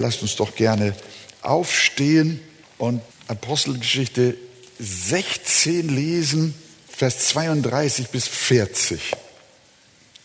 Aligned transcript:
Lasst 0.00 0.22
uns 0.22 0.36
doch 0.36 0.54
gerne 0.54 0.94
aufstehen 1.42 2.40
und 2.78 3.02
Apostelgeschichte 3.26 4.36
16 4.78 5.88
lesen, 5.88 6.54
Vers 6.88 7.30
32 7.30 8.06
bis 8.10 8.28
40. 8.28 9.16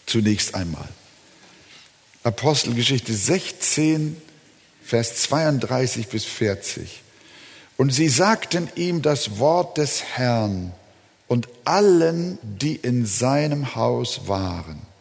Zunächst 0.05 0.53
einmal. 0.53 0.87
Apostelgeschichte 2.21 3.15
16, 3.15 4.21
Vers 4.83 5.23
32 5.23 6.07
bis 6.07 6.23
40. 6.25 7.01
Und 7.75 7.89
sie 7.89 8.09
sagten 8.09 8.69
ihm 8.75 9.01
das 9.01 9.39
Wort 9.39 9.79
des 9.79 10.03
Herrn 10.03 10.71
und 11.27 11.47
allen, 11.65 12.37
die 12.43 12.75
in 12.75 13.07
seinem 13.07 13.73
Haus 13.73 14.27
waren. 14.27 14.92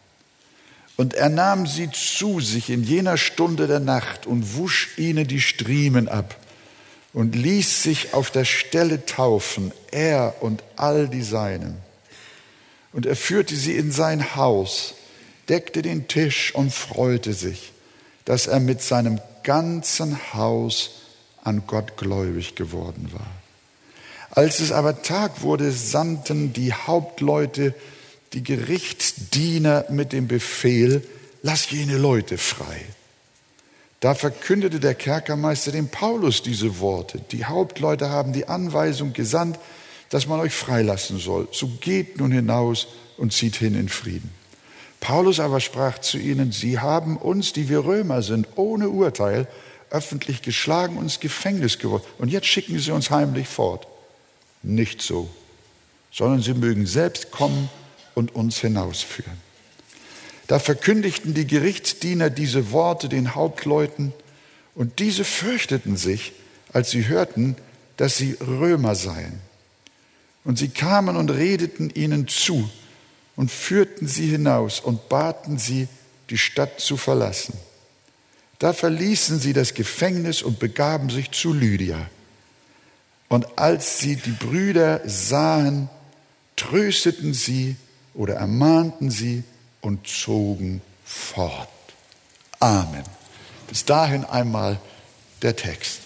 Und 0.97 1.15
er 1.15 1.29
nahm 1.29 1.67
sie 1.67 1.91
zu 1.91 2.41
sich 2.41 2.71
in 2.71 2.85
jener 2.85 3.17
Stunde 3.17 3.67
der 3.67 3.81
Nacht 3.81 4.27
und 4.27 4.57
wusch 4.57 4.99
ihnen 4.99 5.27
die 5.27 5.41
Striemen 5.41 6.09
ab 6.09 6.37
und 7.13 7.35
ließ 7.35 7.83
sich 7.83 8.15
auf 8.15 8.31
der 8.31 8.45
Stelle 8.45 9.05
taufen, 9.07 9.73
er 9.91 10.35
und 10.41 10.63
all 10.77 11.09
die 11.09 11.23
Seinen. 11.23 11.77
Und 12.93 13.07
er 13.07 13.17
führte 13.17 13.57
sie 13.57 13.75
in 13.75 13.91
sein 13.91 14.37
Haus, 14.37 14.95
deckte 15.49 15.83
den 15.83 16.09
Tisch 16.09 16.55
und 16.55 16.73
freute 16.73 17.33
sich, 17.33 17.73
dass 18.25 18.47
er 18.47 18.61
mit 18.61 18.83
seinem 18.83 19.21
ganzen 19.43 20.19
Haus 20.35 20.91
an 21.43 21.65
Gott 21.67 21.97
gläubig 21.97 22.55
geworden 22.55 23.11
war. 23.13 23.31
Als 24.31 24.61
es 24.61 24.73
aber 24.73 25.03
Tag 25.03 25.43
wurde, 25.43 25.73
sandten 25.73 26.53
die 26.53 26.73
Hauptleute 26.73 27.75
die 28.33 28.43
Gerichtsdiener 28.43 29.87
mit 29.91 30.13
dem 30.13 30.29
Befehl, 30.29 31.03
lass 31.43 31.71
jene 31.71 31.99
Leute 31.99 32.39
frei. 32.39 32.85
Da 34.01 34.15
verkündete 34.15 34.81
der 34.81 34.95
Kerkermeister 34.95 35.71
dem 35.71 35.89
Paulus 35.89 36.43
diese 36.43 36.81
Worte. 36.81 37.21
Die 37.31 37.45
Hauptleute 37.45 38.11
haben 38.11 38.33
die 38.33 38.49
Anweisung 38.49 39.13
gesandt, 39.13 39.59
dass 40.11 40.27
man 40.27 40.41
euch 40.41 40.55
freilassen 40.55 41.19
soll. 41.19 41.49
So 41.53 41.69
geht 41.81 42.19
nun 42.19 42.33
hinaus 42.33 42.89
und 43.17 43.33
zieht 43.33 43.57
hin 43.57 43.75
in 43.75 43.89
Frieden. 43.89 44.31
Paulus 45.01 45.41
aber 45.41 45.61
sprach 45.61 45.99
zu 45.99 46.19
ihnen, 46.19 46.53
sie 46.53 46.79
haben 46.79 47.17
uns, 47.17 47.53
die 47.53 47.69
wir 47.69 47.85
Römer 47.85 48.23
sind, 48.23 48.47
ohne 48.57 48.89
Urteil 48.89 49.47
öffentlich 49.91 50.43
geschlagen 50.43 50.97
und 50.97 51.05
ins 51.05 51.21
Gefängnis 51.21 51.79
geworfen. 51.79 52.07
Und 52.19 52.29
jetzt 52.29 52.47
schicken 52.47 52.79
sie 52.79 52.93
uns 52.93 53.11
heimlich 53.11 53.47
fort. 53.47 53.87
Nicht 54.63 55.03
so, 55.03 55.29
sondern 56.11 56.41
sie 56.41 56.55
mögen 56.55 56.87
selbst 56.87 57.31
kommen 57.31 57.69
und 58.15 58.35
uns 58.35 58.59
hinausführen. 58.59 59.39
Da 60.47 60.59
verkündigten 60.59 61.35
die 61.35 61.47
Gerichtsdiener 61.47 62.31
diese 62.31 62.73
Worte 62.73 63.09
den 63.09 63.35
Hauptleuten 63.35 64.13
und 64.75 64.99
diese 64.99 65.25
fürchteten 65.25 65.97
sich, 65.97 66.33
als 66.73 66.91
sie 66.91 67.09
hörten, 67.09 67.57
dass 67.97 68.17
sie 68.17 68.37
Römer 68.41 68.95
seien. 68.95 69.41
Und 70.45 70.59
sie 70.59 70.69
kamen 70.69 71.17
und 71.17 71.31
redeten 71.31 71.91
ihnen 71.91 72.29
zu 72.29 72.69
und 73.37 73.51
führten 73.51 74.07
sie 74.07 74.29
hinaus 74.29 74.81
und 74.81 75.09
baten 75.09 75.59
sie, 75.59 75.89
die 76.31 76.39
Stadt 76.39 76.81
zu 76.81 76.97
verlassen. 76.97 77.55
Da 78.59 78.73
verließen 78.73 79.39
sie 79.41 79.53
das 79.53 79.75
Gefängnis 79.75 80.43
und 80.43 80.59
begaben 80.59 81.11
sich 81.11 81.31
zu 81.31 81.53
Lydia. 81.53 82.09
Und 83.29 83.59
als 83.59 83.99
sie 83.99 84.17
die 84.17 84.31
Brüder 84.31 85.01
sahen, 85.05 85.89
trösteten 86.57 87.35
sie 87.35 87.77
oder 88.15 88.35
ermahnten 88.35 89.11
sie 89.11 89.45
und 89.81 90.07
zogen 90.07 90.81
fort. 91.05 91.69
Amen. 92.61 93.05
Bis 93.69 93.85
dahin 93.85 94.25
einmal 94.25 94.79
der 95.43 95.57
Text. 95.57 96.01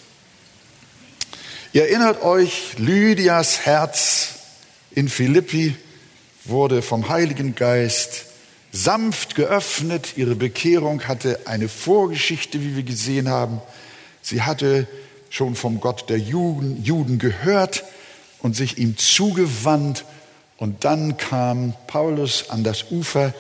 Ihr 1.73 1.83
erinnert 1.83 2.23
euch, 2.23 2.79
Lydias 2.79 3.67
Herz 3.67 4.37
in 4.91 5.09
Philippi 5.09 5.77
wurde 6.45 6.81
vom 6.81 7.09
Heiligen 7.09 7.55
Geist 7.55 8.27
sanft 8.73 9.35
geöffnet. 9.35 10.17
Ihre 10.17 10.35
Bekehrung 10.35 11.03
hatte 11.03 11.41
eine 11.47 11.69
Vorgeschichte, 11.69 12.63
wie 12.63 12.77
wir 12.77 12.83
gesehen 12.83 13.29
haben. 13.29 13.61
Sie 14.23 14.43
hatte 14.43 14.87
schon 15.29 15.55
vom 15.55 15.81
Gott 15.81 16.09
der 16.09 16.19
Juden, 16.19 17.19
gehört 17.19 17.85
und 18.41 18.57
sich 18.57 18.79
ihm 18.79 18.97
zugewandt 18.97 20.05
und 20.59 20.85
dann 20.85 21.17
kam 21.17 21.75
Paulus 21.87 22.51
an 22.51 22.65
das 22.65 22.91
Ufer 22.91 23.35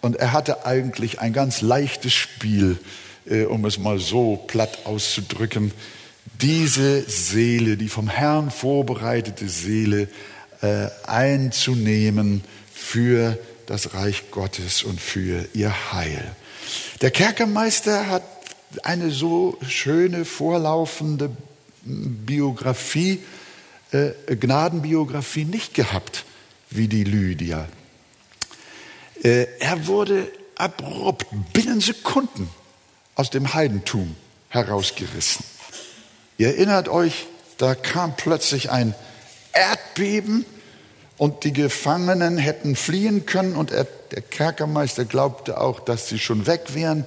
und 0.00 0.16
er 0.16 0.32
hatte 0.32 0.66
eigentlich 0.66 1.20
ein 1.20 1.32
ganz 1.32 1.60
leichtes 1.60 2.12
Spiel, 2.12 2.78
äh, 3.26 3.44
um 3.44 3.64
es 3.64 3.78
mal 3.78 3.98
so 3.98 4.36
platt 4.36 4.80
auszudrücken. 4.84 5.72
Diese 6.40 7.02
Seele, 7.08 7.76
die 7.76 7.88
vom 7.88 8.08
Herrn 8.08 8.50
vorbereitete 8.50 9.48
Seele 9.48 10.08
äh, 10.60 10.88
einzunehmen 11.06 12.42
für 12.72 13.38
das 13.66 13.94
Reich 13.94 14.30
Gottes 14.30 14.82
und 14.82 15.00
für 15.00 15.48
ihr 15.54 15.92
Heil. 15.92 16.22
Der 17.00 17.10
Kerkermeister 17.10 18.08
hat 18.08 18.22
eine 18.82 19.10
so 19.10 19.56
schöne 19.66 20.24
vorlaufende 20.24 21.30
Biografie, 21.84 23.20
äh, 23.92 24.10
Gnadenbiografie 24.34 25.44
nicht 25.44 25.72
gehabt 25.72 26.24
wie 26.70 26.88
die 26.88 27.04
Lydia. 27.04 27.68
Äh, 29.22 29.46
er 29.58 29.86
wurde 29.86 30.30
abrupt 30.56 31.26
binnen 31.52 31.80
Sekunden 31.80 32.50
aus 33.14 33.30
dem 33.30 33.54
Heidentum 33.54 34.16
herausgerissen. 34.48 35.44
Ihr 36.38 36.48
erinnert 36.48 36.88
euch, 36.88 37.26
da 37.58 37.74
kam 37.74 38.16
plötzlich 38.16 38.70
ein 38.70 38.94
Erdbeben 39.52 40.44
und 41.16 41.44
die 41.44 41.52
Gefangenen 41.52 42.36
hätten 42.36 42.76
fliehen 42.76 43.24
können 43.24 43.56
und 43.56 43.70
er, 43.70 43.86
der 44.10 44.22
Kerkermeister 44.22 45.04
glaubte 45.04 45.60
auch, 45.60 45.80
dass 45.80 46.08
sie 46.08 46.18
schon 46.18 46.46
weg 46.46 46.74
wären 46.74 47.06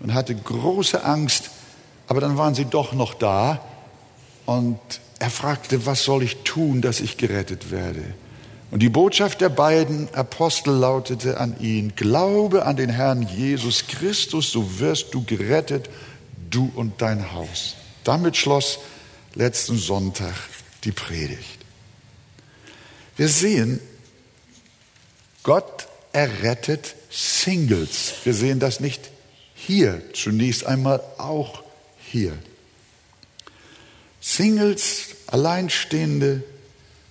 und 0.00 0.12
hatte 0.12 0.34
große 0.34 1.02
Angst, 1.02 1.50
aber 2.06 2.20
dann 2.20 2.36
waren 2.36 2.54
sie 2.54 2.66
doch 2.66 2.92
noch 2.92 3.14
da 3.14 3.64
und 4.44 4.78
er 5.18 5.30
fragte, 5.30 5.86
was 5.86 6.04
soll 6.04 6.22
ich 6.22 6.42
tun, 6.44 6.82
dass 6.82 7.00
ich 7.00 7.16
gerettet 7.16 7.70
werde? 7.70 8.02
Und 8.70 8.80
die 8.80 8.88
Botschaft 8.88 9.40
der 9.40 9.48
beiden 9.48 10.12
Apostel 10.14 10.72
lautete 10.72 11.38
an 11.38 11.58
ihn, 11.58 11.94
glaube 11.96 12.66
an 12.66 12.76
den 12.76 12.90
Herrn 12.90 13.22
Jesus 13.22 13.86
Christus, 13.88 14.52
so 14.52 14.78
wirst 14.78 15.12
du 15.12 15.24
gerettet, 15.24 15.90
du 16.50 16.70
und 16.76 17.02
dein 17.02 17.32
Haus. 17.32 17.74
Damit 18.04 18.36
schloss 18.36 18.78
letzten 19.34 19.76
Sonntag 19.76 20.34
die 20.84 20.92
Predigt. 20.92 21.58
Wir 23.16 23.28
sehen, 23.28 23.80
Gott 25.42 25.88
errettet 26.12 26.94
Singles. 27.10 28.14
Wir 28.24 28.34
sehen 28.34 28.60
das 28.60 28.80
nicht 28.80 29.10
hier, 29.54 30.00
zunächst 30.14 30.64
einmal 30.64 31.02
auch 31.18 31.62
hier. 31.98 32.36
Singles, 34.20 35.16
Alleinstehende, 35.26 36.42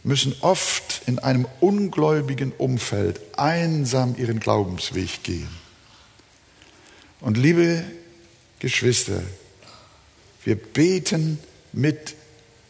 müssen 0.03 0.35
oft 0.41 1.01
in 1.07 1.19
einem 1.19 1.47
ungläubigen 1.59 2.51
Umfeld 2.57 3.19
einsam 3.37 4.15
ihren 4.17 4.39
Glaubensweg 4.39 5.23
gehen. 5.23 5.49
Und 7.21 7.37
liebe 7.37 7.83
Geschwister, 8.59 9.21
wir 10.45 10.55
beten 10.55 11.39
mit 11.73 12.15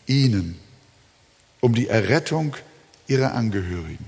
ihnen 0.08 0.60
um 1.62 1.76
die 1.76 1.88
Errettung 1.88 2.56
ihrer 3.08 3.34
Angehörigen. 3.34 4.06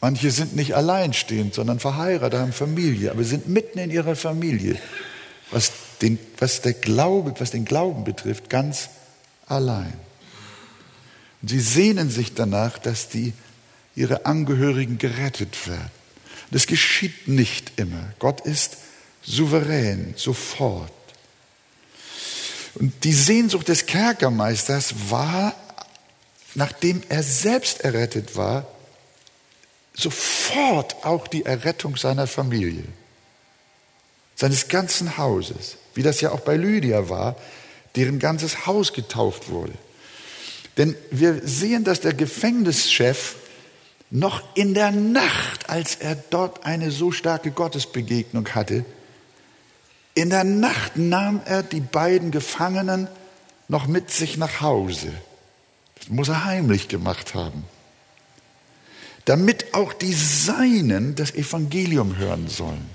Manche 0.00 0.30
sind 0.30 0.56
nicht 0.56 0.74
alleinstehend, 0.74 1.54
sondern 1.54 1.78
verheiratet, 1.78 2.40
haben 2.40 2.52
Familie, 2.52 3.10
aber 3.10 3.24
sind 3.24 3.48
mitten 3.48 3.78
in 3.78 3.90
ihrer 3.90 4.16
Familie, 4.16 4.76
was 5.50 5.72
den, 6.00 6.18
was 6.38 6.62
der 6.62 6.72
Glaube, 6.72 7.34
was 7.38 7.50
den 7.50 7.64
Glauben 7.64 8.04
betrifft, 8.04 8.48
ganz 8.48 8.88
allein. 9.46 9.92
Und 11.42 11.48
sie 11.48 11.60
sehnen 11.60 12.10
sich 12.10 12.34
danach, 12.34 12.78
dass 12.78 13.08
die, 13.08 13.32
ihre 13.94 14.26
Angehörigen 14.26 14.98
gerettet 14.98 15.68
werden. 15.68 15.90
Das 16.50 16.66
geschieht 16.66 17.28
nicht 17.28 17.72
immer. 17.76 18.12
Gott 18.18 18.40
ist 18.40 18.78
souverän, 19.22 20.14
sofort. 20.16 20.92
Und 22.74 23.04
die 23.04 23.12
Sehnsucht 23.12 23.68
des 23.68 23.86
Kerkermeisters 23.86 24.94
war, 25.10 25.54
nachdem 26.54 27.02
er 27.08 27.22
selbst 27.22 27.80
errettet 27.80 28.36
war, 28.36 28.66
sofort 29.94 31.04
auch 31.04 31.26
die 31.26 31.44
Errettung 31.44 31.96
seiner 31.96 32.26
Familie, 32.26 32.84
seines 34.36 34.68
ganzen 34.68 35.18
Hauses, 35.18 35.76
wie 35.94 36.02
das 36.02 36.20
ja 36.20 36.30
auch 36.32 36.40
bei 36.40 36.56
Lydia 36.56 37.08
war, 37.08 37.36
deren 37.96 38.18
ganzes 38.18 38.66
Haus 38.66 38.92
getauft 38.92 39.50
wurde. 39.50 39.74
Denn 40.80 40.96
wir 41.10 41.46
sehen, 41.46 41.84
dass 41.84 42.00
der 42.00 42.14
Gefängnischef 42.14 43.36
noch 44.10 44.56
in 44.56 44.72
der 44.72 44.90
Nacht, 44.92 45.68
als 45.68 45.96
er 45.96 46.14
dort 46.30 46.64
eine 46.64 46.90
so 46.90 47.12
starke 47.12 47.50
Gottesbegegnung 47.50 48.48
hatte, 48.54 48.86
In 50.14 50.30
der 50.30 50.44
Nacht 50.44 50.96
nahm 50.96 51.42
er 51.44 51.62
die 51.62 51.82
beiden 51.82 52.30
Gefangenen 52.30 53.08
noch 53.68 53.86
mit 53.88 54.10
sich 54.10 54.38
nach 54.38 54.62
Hause. 54.62 55.12
Das 55.98 56.08
muss 56.08 56.28
er 56.28 56.46
heimlich 56.46 56.88
gemacht 56.88 57.34
haben. 57.34 57.64
Damit 59.26 59.74
auch 59.74 59.92
die 59.92 60.14
Seinen 60.14 61.14
das 61.14 61.34
Evangelium 61.34 62.16
hören 62.16 62.48
sollen. 62.48 62.88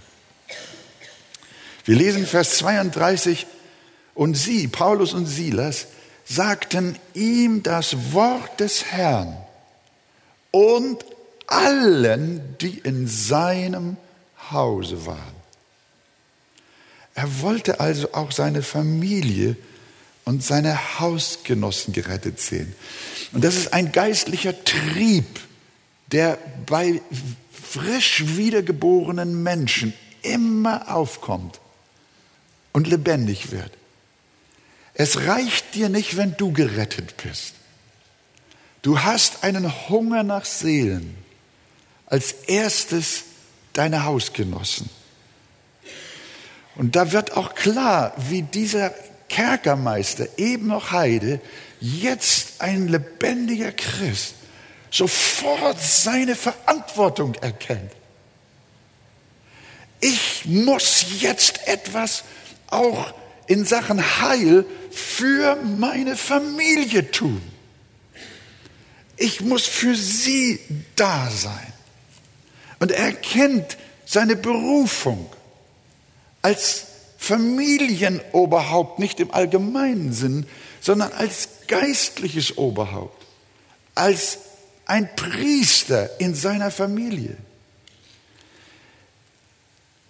Wir 1.85 1.95
lesen 1.95 2.25
Vers 2.25 2.57
32, 2.57 3.45
und 4.15 4.33
sie, 4.33 4.67
Paulus 4.67 5.13
und 5.13 5.27
Silas, 5.27 5.85
sagten 6.25 6.97
ihm 7.13 7.63
das 7.63 8.13
Wort 8.13 8.59
des 8.59 8.85
Herrn 8.85 9.37
und 10.51 11.05
allen, 11.47 12.57
die 12.59 12.79
in 12.79 13.07
seinem 13.07 13.97
Hause 14.51 15.05
waren. 15.05 15.35
Er 17.13 17.41
wollte 17.41 17.79
also 17.79 18.13
auch 18.13 18.31
seine 18.31 18.61
Familie 18.61 19.55
und 20.25 20.43
seine 20.43 20.99
Hausgenossen 20.99 21.93
gerettet 21.93 22.41
sehen. 22.41 22.75
Und 23.31 23.43
das 23.43 23.55
ist 23.55 23.73
ein 23.73 23.91
geistlicher 23.91 24.63
Trieb, 24.65 25.39
der 26.11 26.37
bei 26.65 27.01
frisch 27.51 28.23
wiedergeborenen 28.35 29.43
Menschen 29.43 29.93
immer 30.23 30.93
aufkommt 30.93 31.59
und 32.73 32.87
lebendig 32.87 33.51
wird. 33.51 33.71
Es 34.95 35.27
reicht 35.27 35.75
dir 35.75 35.89
nicht, 35.89 36.17
wenn 36.17 36.35
du 36.37 36.51
gerettet 36.53 37.15
bist. 37.21 37.53
Du 38.81 39.01
hast 39.01 39.43
einen 39.43 39.89
Hunger 39.89 40.23
nach 40.23 40.45
Seelen. 40.45 41.17
Als 42.07 42.31
erstes 42.47 43.23
deine 43.73 44.05
Hausgenossen. 44.05 44.89
Und 46.75 46.95
da 46.95 47.11
wird 47.11 47.35
auch 47.35 47.55
klar, 47.55 48.13
wie 48.29 48.41
dieser 48.41 48.93
Kerkermeister, 49.27 50.27
eben 50.37 50.67
noch 50.67 50.91
Heide, 50.91 51.41
jetzt 51.81 52.61
ein 52.61 52.87
lebendiger 52.87 53.71
Christ, 53.71 54.35
sofort 54.91 55.81
seine 55.81 56.35
Verantwortung 56.35 57.35
erkennt. 57.35 57.91
Ich 59.99 60.45
muss 60.45 61.05
jetzt 61.19 61.67
etwas 61.67 62.23
auch 62.67 63.13
in 63.47 63.65
Sachen 63.65 64.21
Heil 64.21 64.65
für 64.91 65.55
meine 65.55 66.15
Familie 66.15 67.11
tun. 67.11 67.41
Ich 69.17 69.41
muss 69.41 69.65
für 69.65 69.95
sie 69.95 70.59
da 70.95 71.29
sein. 71.29 71.73
Und 72.79 72.91
er 72.91 73.05
erkennt 73.05 73.77
seine 74.05 74.35
Berufung 74.35 75.29
als 76.41 76.87
Familienoberhaupt, 77.17 78.99
nicht 78.99 79.19
im 79.19 79.31
allgemeinen 79.31 80.13
Sinn, 80.13 80.45
sondern 80.81 81.11
als 81.13 81.49
geistliches 81.67 82.57
Oberhaupt, 82.57 83.25
als 83.95 84.39
ein 84.85 85.15
Priester 85.15 86.19
in 86.19 86.35
seiner 86.35 86.69
Familie. 86.69 87.35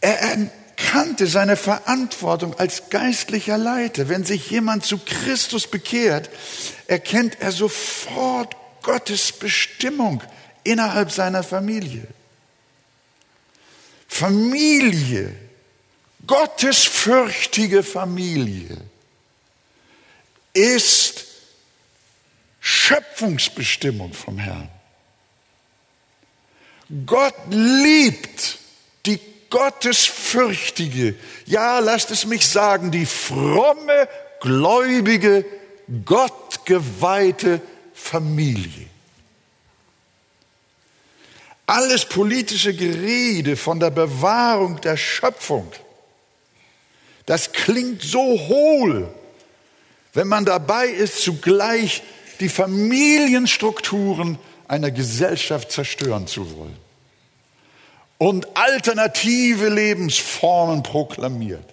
Er 0.01 0.49
erkannte 0.95 1.27
seine 1.27 1.57
Verantwortung 1.57 2.57
als 2.57 2.89
geistlicher 2.89 3.57
Leiter. 3.57 4.07
Wenn 4.07 4.23
sich 4.23 4.49
jemand 4.49 4.85
zu 4.85 4.97
Christus 4.97 5.67
bekehrt, 5.67 6.29
erkennt 6.87 7.41
er 7.41 7.51
sofort 7.51 8.55
Gottes 8.81 9.33
Bestimmung 9.33 10.23
innerhalb 10.63 11.11
seiner 11.11 11.43
Familie. 11.43 12.07
Familie, 14.07 15.35
gottesfürchtige 16.25 17.83
Familie 17.83 18.77
ist 20.53 21.25
Schöpfungsbestimmung 22.61 24.13
vom 24.13 24.37
Herrn. 24.37 24.69
Gott 27.05 27.35
liebt 27.49 28.59
gottesfürchtige, 29.55 31.15
ja, 31.45 31.79
lasst 31.79 32.11
es 32.11 32.25
mich 32.25 32.45
sagen, 32.45 32.91
die 32.91 33.05
fromme, 33.05 34.09
gläubige, 34.41 35.45
gottgeweihte 36.03 37.61
Familie. 37.93 38.87
Alles 41.67 42.03
politische 42.03 42.73
Gerede 42.73 43.55
von 43.55 43.79
der 43.79 43.91
Bewahrung 43.91 44.81
der 44.81 44.97
Schöpfung, 44.97 45.71
das 47.25 47.53
klingt 47.53 48.01
so 48.01 48.19
hohl, 48.19 49.07
wenn 50.13 50.27
man 50.27 50.43
dabei 50.43 50.87
ist, 50.87 51.21
zugleich 51.21 52.03
die 52.41 52.49
Familienstrukturen 52.49 54.37
einer 54.67 54.91
Gesellschaft 54.91 55.71
zerstören 55.71 56.27
zu 56.27 56.57
wollen 56.57 56.84
und 58.17 58.55
alternative 58.55 59.69
Lebensformen 59.69 60.83
proklamiert. 60.83 61.65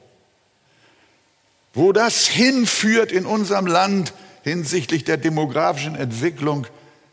Wo 1.74 1.92
das 1.92 2.26
hinführt 2.26 3.12
in 3.12 3.24
unserem 3.24 3.66
Land 3.66 4.12
hinsichtlich 4.42 5.04
der 5.04 5.16
demografischen 5.16 5.94
Entwicklung, 5.94 6.66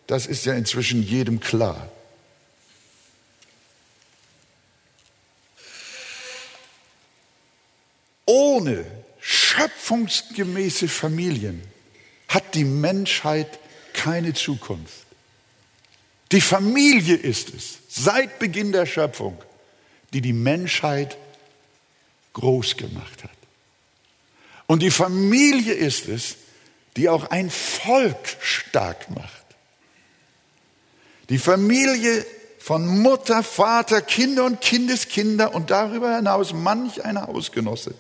das 0.07 0.25
ist 0.25 0.45
ja 0.45 0.53
inzwischen 0.53 1.03
jedem 1.03 1.39
klar. 1.39 1.89
Ohne 8.25 8.85
schöpfungsgemäße 9.19 10.87
Familien 10.87 11.63
hat 12.27 12.55
die 12.55 12.63
Menschheit 12.63 13.59
keine 13.93 14.33
Zukunft. 14.33 14.98
Die 16.31 16.41
Familie 16.41 17.15
ist 17.15 17.53
es, 17.53 17.79
seit 17.89 18.39
Beginn 18.39 18.71
der 18.71 18.85
Schöpfung, 18.85 19.41
die 20.13 20.21
die 20.21 20.33
Menschheit 20.33 21.17
groß 22.33 22.77
gemacht 22.77 23.23
hat. 23.23 23.31
Und 24.67 24.83
die 24.83 24.91
Familie 24.91 25.73
ist 25.73 26.07
es, 26.07 26.35
die 26.95 27.09
auch 27.09 27.31
ein 27.31 27.49
Volk 27.49 28.37
stark 28.39 29.09
macht. 29.09 29.45
Die 31.29 31.39
Familie 31.39 32.25
von 32.59 33.01
Mutter, 33.01 33.41
Vater, 33.43 34.01
Kinder 34.01 34.45
und 34.45 34.61
Kindeskinder 34.61 35.55
und 35.55 35.71
darüber 35.71 36.15
hinaus 36.15 36.53
manch 36.53 37.03
ein 37.03 37.19
Hausgenosse 37.19 37.95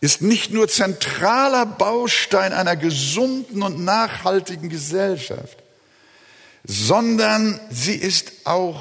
ist 0.00 0.20
nicht 0.20 0.52
nur 0.52 0.68
zentraler 0.68 1.64
Baustein 1.64 2.52
einer 2.52 2.76
gesunden 2.76 3.62
und 3.62 3.82
nachhaltigen 3.84 4.68
Gesellschaft, 4.68 5.58
sondern 6.66 7.60
sie 7.70 7.94
ist 7.94 8.32
auch 8.44 8.80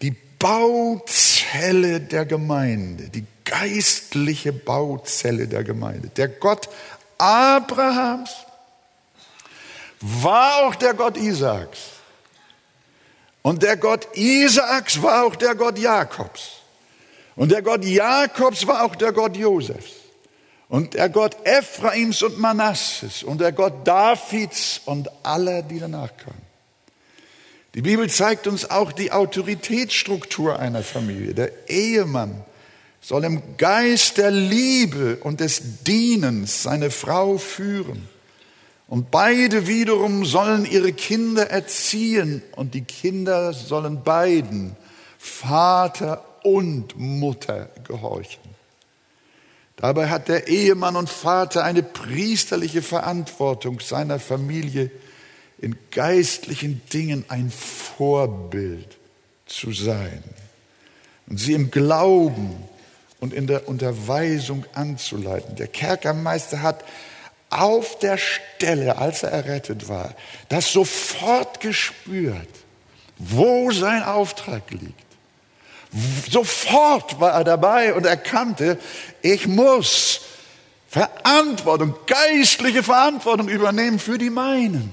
die 0.00 0.16
Bauzelle 0.38 2.00
der 2.00 2.24
Gemeinde, 2.24 3.08
die 3.10 3.24
geistliche 3.44 4.52
Bauzelle 4.52 5.46
der 5.46 5.64
Gemeinde. 5.64 6.08
Der 6.08 6.28
Gott 6.28 6.68
Abrahams 7.18 8.30
war 10.00 10.64
auch 10.64 10.74
der 10.74 10.94
Gott 10.94 11.16
Isaaks. 11.16 11.78
Und 13.42 13.62
der 13.62 13.76
Gott 13.76 14.16
Isaaks 14.16 15.00
war 15.02 15.24
auch 15.24 15.36
der 15.36 15.54
Gott 15.54 15.78
Jakobs. 15.78 16.58
Und 17.36 17.50
der 17.52 17.62
Gott 17.62 17.84
Jakobs 17.84 18.66
war 18.66 18.84
auch 18.84 18.96
der 18.96 19.12
Gott 19.12 19.36
Josefs. 19.36 19.92
Und 20.68 20.94
der 20.94 21.08
Gott 21.08 21.36
Ephraims 21.44 22.22
und 22.22 22.38
Manasses 22.38 23.22
und 23.22 23.40
der 23.40 23.52
Gott 23.52 23.86
Davids 23.86 24.82
und 24.84 25.08
aller, 25.22 25.62
die 25.62 25.80
danach 25.80 26.14
kamen. 26.16 26.42
Die 27.74 27.82
Bibel 27.82 28.10
zeigt 28.10 28.46
uns 28.46 28.70
auch 28.70 28.92
die 28.92 29.12
Autoritätsstruktur 29.12 30.58
einer 30.58 30.82
Familie. 30.82 31.34
Der 31.34 31.68
Ehemann 31.68 32.44
soll 33.00 33.24
im 33.24 33.56
Geist 33.56 34.18
der 34.18 34.30
Liebe 34.30 35.18
und 35.22 35.40
des 35.40 35.84
Dienens 35.84 36.62
seine 36.62 36.90
Frau 36.90 37.38
führen. 37.38 38.08
Und 38.88 39.10
beide 39.10 39.66
wiederum 39.66 40.24
sollen 40.24 40.64
ihre 40.64 40.92
Kinder 40.92 41.50
erziehen 41.50 42.42
und 42.56 42.74
die 42.74 42.84
Kinder 42.84 43.52
sollen 43.52 44.02
beiden, 44.02 44.76
Vater 45.18 46.24
und 46.42 46.98
Mutter, 46.98 47.68
gehorchen. 47.86 48.57
Dabei 49.78 50.08
hat 50.08 50.26
der 50.26 50.48
Ehemann 50.48 50.96
und 50.96 51.08
Vater 51.08 51.62
eine 51.62 51.84
priesterliche 51.84 52.82
Verantwortung 52.82 53.78
seiner 53.78 54.18
Familie 54.18 54.90
in 55.58 55.76
geistlichen 55.92 56.82
Dingen 56.92 57.24
ein 57.28 57.50
Vorbild 57.50 58.96
zu 59.46 59.72
sein 59.72 60.22
und 61.28 61.38
sie 61.38 61.52
im 61.52 61.70
Glauben 61.70 62.56
und 63.20 63.32
in 63.32 63.46
der 63.46 63.68
Unterweisung 63.68 64.64
anzuleiten. 64.74 65.54
Der 65.54 65.68
Kerkermeister 65.68 66.60
hat 66.60 66.84
auf 67.50 68.00
der 68.00 68.18
Stelle, 68.18 68.98
als 68.98 69.22
er 69.22 69.30
errettet 69.30 69.88
war, 69.88 70.14
das 70.48 70.72
sofort 70.72 71.60
gespürt, 71.60 72.48
wo 73.16 73.70
sein 73.70 74.02
Auftrag 74.02 74.70
liegt, 74.72 75.07
Sofort 76.30 77.18
war 77.20 77.32
er 77.32 77.44
dabei 77.44 77.94
und 77.94 78.04
erkannte, 78.04 78.78
ich 79.22 79.46
muss 79.46 80.20
Verantwortung, 80.88 81.94
geistliche 82.06 82.82
Verantwortung 82.82 83.48
übernehmen 83.48 83.98
für 83.98 84.18
die 84.18 84.30
meinen. 84.30 84.92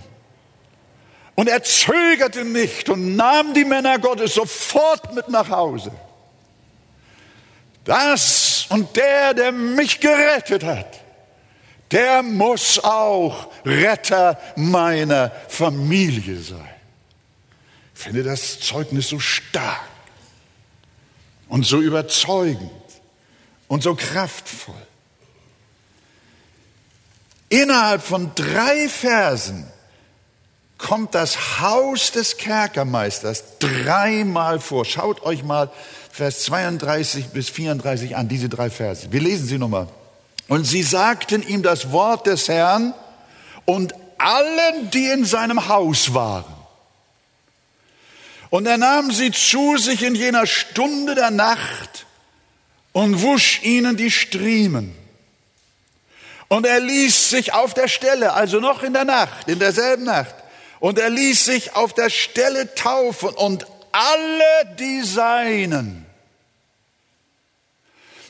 Und 1.35 1.49
er 1.49 1.63
zögerte 1.63 2.45
nicht 2.45 2.87
und 2.89 3.15
nahm 3.15 3.53
die 3.53 3.65
Männer 3.65 3.99
Gottes 3.99 4.33
sofort 4.33 5.13
mit 5.13 5.27
nach 5.27 5.49
Hause. 5.49 5.91
Das 7.83 8.65
und 8.69 8.95
der, 8.95 9.33
der 9.33 9.51
mich 9.51 9.99
gerettet 9.99 10.63
hat, 10.63 11.01
der 11.91 12.23
muss 12.23 12.83
auch 12.83 13.49
Retter 13.65 14.39
meiner 14.55 15.31
Familie 15.49 16.37
sein. 16.37 16.69
Ich 17.93 18.01
finde 18.01 18.23
das 18.23 18.59
Zeugnis 18.59 19.09
so 19.09 19.19
stark 19.19 19.94
und 21.55 21.65
so 21.65 21.79
überzeugend 21.79 22.69
und 23.69 23.81
so 23.81 23.95
kraftvoll. 23.95 24.75
Innerhalb 27.47 28.01
von 28.01 28.31
drei 28.35 28.89
Versen 28.89 29.65
kommt 30.77 31.15
das 31.15 31.61
Haus 31.61 32.11
des 32.11 32.35
Kerkermeisters 32.35 33.57
dreimal 33.59 34.59
vor. 34.59 34.83
Schaut 34.83 35.23
euch 35.23 35.45
mal 35.45 35.71
Vers 36.11 36.43
32 36.43 37.27
bis 37.27 37.47
34 37.47 38.17
an, 38.17 38.27
diese 38.27 38.49
drei 38.49 38.69
Verse. 38.69 39.13
Wir 39.13 39.21
lesen 39.21 39.47
sie 39.47 39.57
nochmal. 39.57 39.87
Und 40.49 40.65
sie 40.65 40.83
sagten 40.83 41.41
ihm 41.41 41.63
das 41.63 41.93
Wort 41.93 42.27
des 42.27 42.49
Herrn 42.49 42.93
und 43.63 43.93
allen, 44.17 44.89
die 44.91 45.05
in 45.05 45.23
seinem 45.23 45.69
Haus 45.69 46.13
waren. 46.13 46.54
Und 48.55 48.65
er 48.67 48.77
nahm 48.77 49.11
sie 49.11 49.31
zu 49.31 49.75
sich 49.75 50.01
in 50.01 50.15
jener 50.15 50.47
Stunde 50.47 51.13
der 51.13 51.29
Nacht 51.29 52.05
und 52.93 53.21
wusch 53.21 53.61
ihnen 53.63 53.97
die 53.97 54.09
Striemen. 54.09 54.95
Und 56.47 56.65
er 56.65 56.79
ließ 56.79 57.31
sich 57.31 57.51
auf 57.51 57.73
der 57.73 57.89
Stelle, 57.89 58.31
also 58.31 58.61
noch 58.61 58.81
in 58.81 58.93
der 58.93 59.03
Nacht, 59.03 59.49
in 59.49 59.59
derselben 59.59 60.05
Nacht, 60.05 60.35
und 60.79 60.97
er 60.97 61.09
ließ 61.09 61.43
sich 61.43 61.75
auf 61.75 61.91
der 61.91 62.09
Stelle 62.09 62.73
taufen 62.75 63.31
und 63.31 63.65
alle 63.91 64.75
die 64.79 65.01
Seinen 65.01 66.05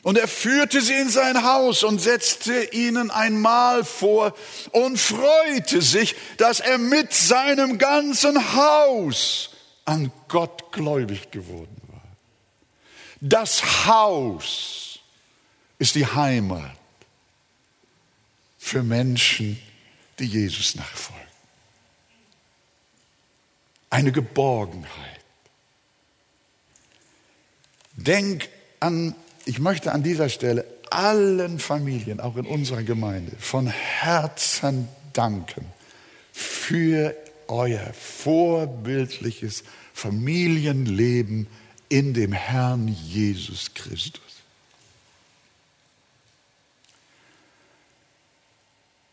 und 0.01 0.17
er 0.17 0.27
führte 0.27 0.81
sie 0.81 0.93
in 0.93 1.09
sein 1.09 1.43
Haus 1.43 1.83
und 1.83 1.99
setzte 1.99 2.63
ihnen 2.73 3.09
ein 3.09 3.39
Mahl 3.39 3.83
vor 3.83 4.35
und 4.71 4.99
freute 4.99 5.81
sich, 5.81 6.15
dass 6.37 6.59
er 6.59 6.77
mit 6.77 7.13
seinem 7.13 7.79
ganzen 7.79 8.55
Haus 8.55 9.54
an 9.85 10.11
Gott 10.27 10.71
gläubig 10.71 11.31
geworden 11.31 11.81
war. 11.87 12.01
Das 13.21 13.85
Haus 13.85 14.99
ist 15.79 15.95
die 15.95 16.05
Heimat 16.05 16.75
für 18.57 18.83
Menschen, 18.83 19.59
die 20.19 20.25
Jesus 20.25 20.75
nachfolgen. 20.75 21.23
Eine 23.89 24.11
Geborgenheit. 24.11 25.21
Denk 27.95 28.49
an 28.79 29.15
ich 29.45 29.59
möchte 29.59 29.91
an 29.91 30.03
dieser 30.03 30.29
Stelle 30.29 30.65
allen 30.89 31.59
Familien, 31.59 32.19
auch 32.19 32.35
in 32.35 32.45
unserer 32.45 32.83
Gemeinde, 32.83 33.35
von 33.39 33.67
Herzen 33.67 34.87
danken 35.13 35.65
für 36.31 37.15
euer 37.47 37.93
vorbildliches 37.93 39.63
Familienleben 39.93 41.47
in 41.89 42.13
dem 42.13 42.31
Herrn 42.31 42.87
Jesus 42.87 43.73
Christus. 43.73 44.21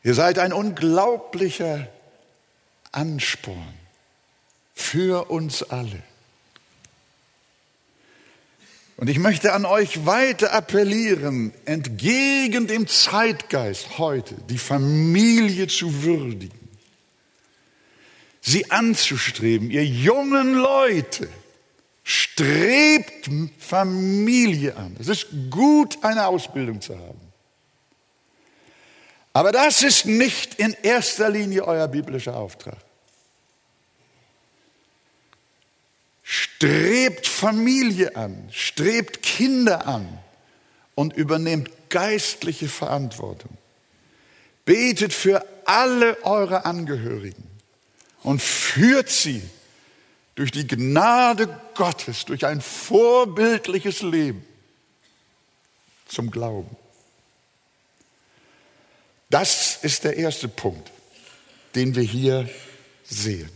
Ihr 0.05 0.15
seid 0.15 0.39
ein 0.39 0.53
unglaublicher 0.53 1.89
Ansporn 2.91 3.75
für 4.75 5.31
uns 5.31 5.63
alle. 5.63 6.03
Und 8.97 9.09
ich 9.09 9.19
möchte 9.19 9.53
an 9.53 9.65
euch 9.65 10.07
weiter 10.07 10.53
appellieren, 10.53 11.53
entgegen 11.65 12.67
dem 12.67 12.87
Zeitgeist 12.87 13.99
heute 13.99 14.35
die 14.49 14.59
Familie 14.59 15.67
zu 15.67 16.03
würdigen, 16.03 16.62
sie 18.43 18.71
anzustreben. 18.71 19.71
Ihr 19.71 19.87
jungen 19.87 20.55
Leute, 20.55 21.29
strebt 22.05 23.31
Familie 23.59 24.77
an. 24.77 24.97
Es 24.99 25.09
ist 25.09 25.29
gut, 25.49 25.97
eine 26.03 26.27
Ausbildung 26.27 26.81
zu 26.81 26.99
haben. 26.99 27.21
Aber 29.33 29.53
das 29.53 29.83
ist 29.83 30.05
nicht 30.05 30.57
in 30.57 30.77
erster 30.83 31.31
Linie 31.31 31.65
euer 31.67 31.89
biblischer 31.89 32.37
Auftrag. 32.37 32.77
Strebt 36.23 37.27
Familie 37.27 38.15
an, 38.17 38.49
strebt 38.51 39.23
Kinder 39.23 39.87
an 39.87 40.19
und 40.95 41.15
übernehmt 41.15 41.71
geistliche 41.89 42.69
Verantwortung. 42.69 43.57
Betet 44.65 45.13
für 45.13 45.45
alle 45.65 46.23
eure 46.25 46.65
Angehörigen 46.65 47.52
und 48.23 48.41
führt 48.41 49.09
sie 49.09 49.43
durch 50.35 50.51
die 50.51 50.67
Gnade 50.67 51.61
Gottes, 51.75 52.25
durch 52.25 52.47
ein 52.47 52.61
vorbildliches 52.61 54.03
Leben 54.03 54.45
zum 56.07 56.31
Glauben. 56.31 56.77
Das 59.31 59.79
ist 59.83 60.05
der 60.05 60.17
erste 60.17 60.49
Punkt, 60.49 60.91
den 61.75 61.95
wir 61.95 62.03
hier 62.03 62.49
sehen. 63.05 63.51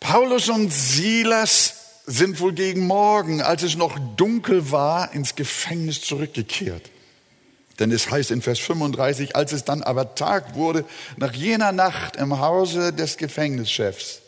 Paulus 0.00 0.48
und 0.48 0.72
Silas 0.72 2.02
sind 2.06 2.38
wohl 2.40 2.52
gegen 2.52 2.86
Morgen, 2.86 3.42
als 3.42 3.62
es 3.62 3.76
noch 3.76 3.98
dunkel 4.16 4.70
war, 4.70 5.12
ins 5.12 5.34
Gefängnis 5.34 6.00
zurückgekehrt. 6.00 6.90
Denn 7.78 7.92
es 7.92 8.10
heißt 8.10 8.30
in 8.30 8.40
Vers 8.40 8.58
35, 8.60 9.36
als 9.36 9.52
es 9.52 9.64
dann 9.64 9.82
aber 9.82 10.14
Tag 10.14 10.54
wurde, 10.54 10.84
nach 11.16 11.34
jener 11.34 11.72
Nacht 11.72 12.16
im 12.16 12.38
Hause 12.38 12.92
des 12.92 13.18
Gefängnischefs, 13.18 14.20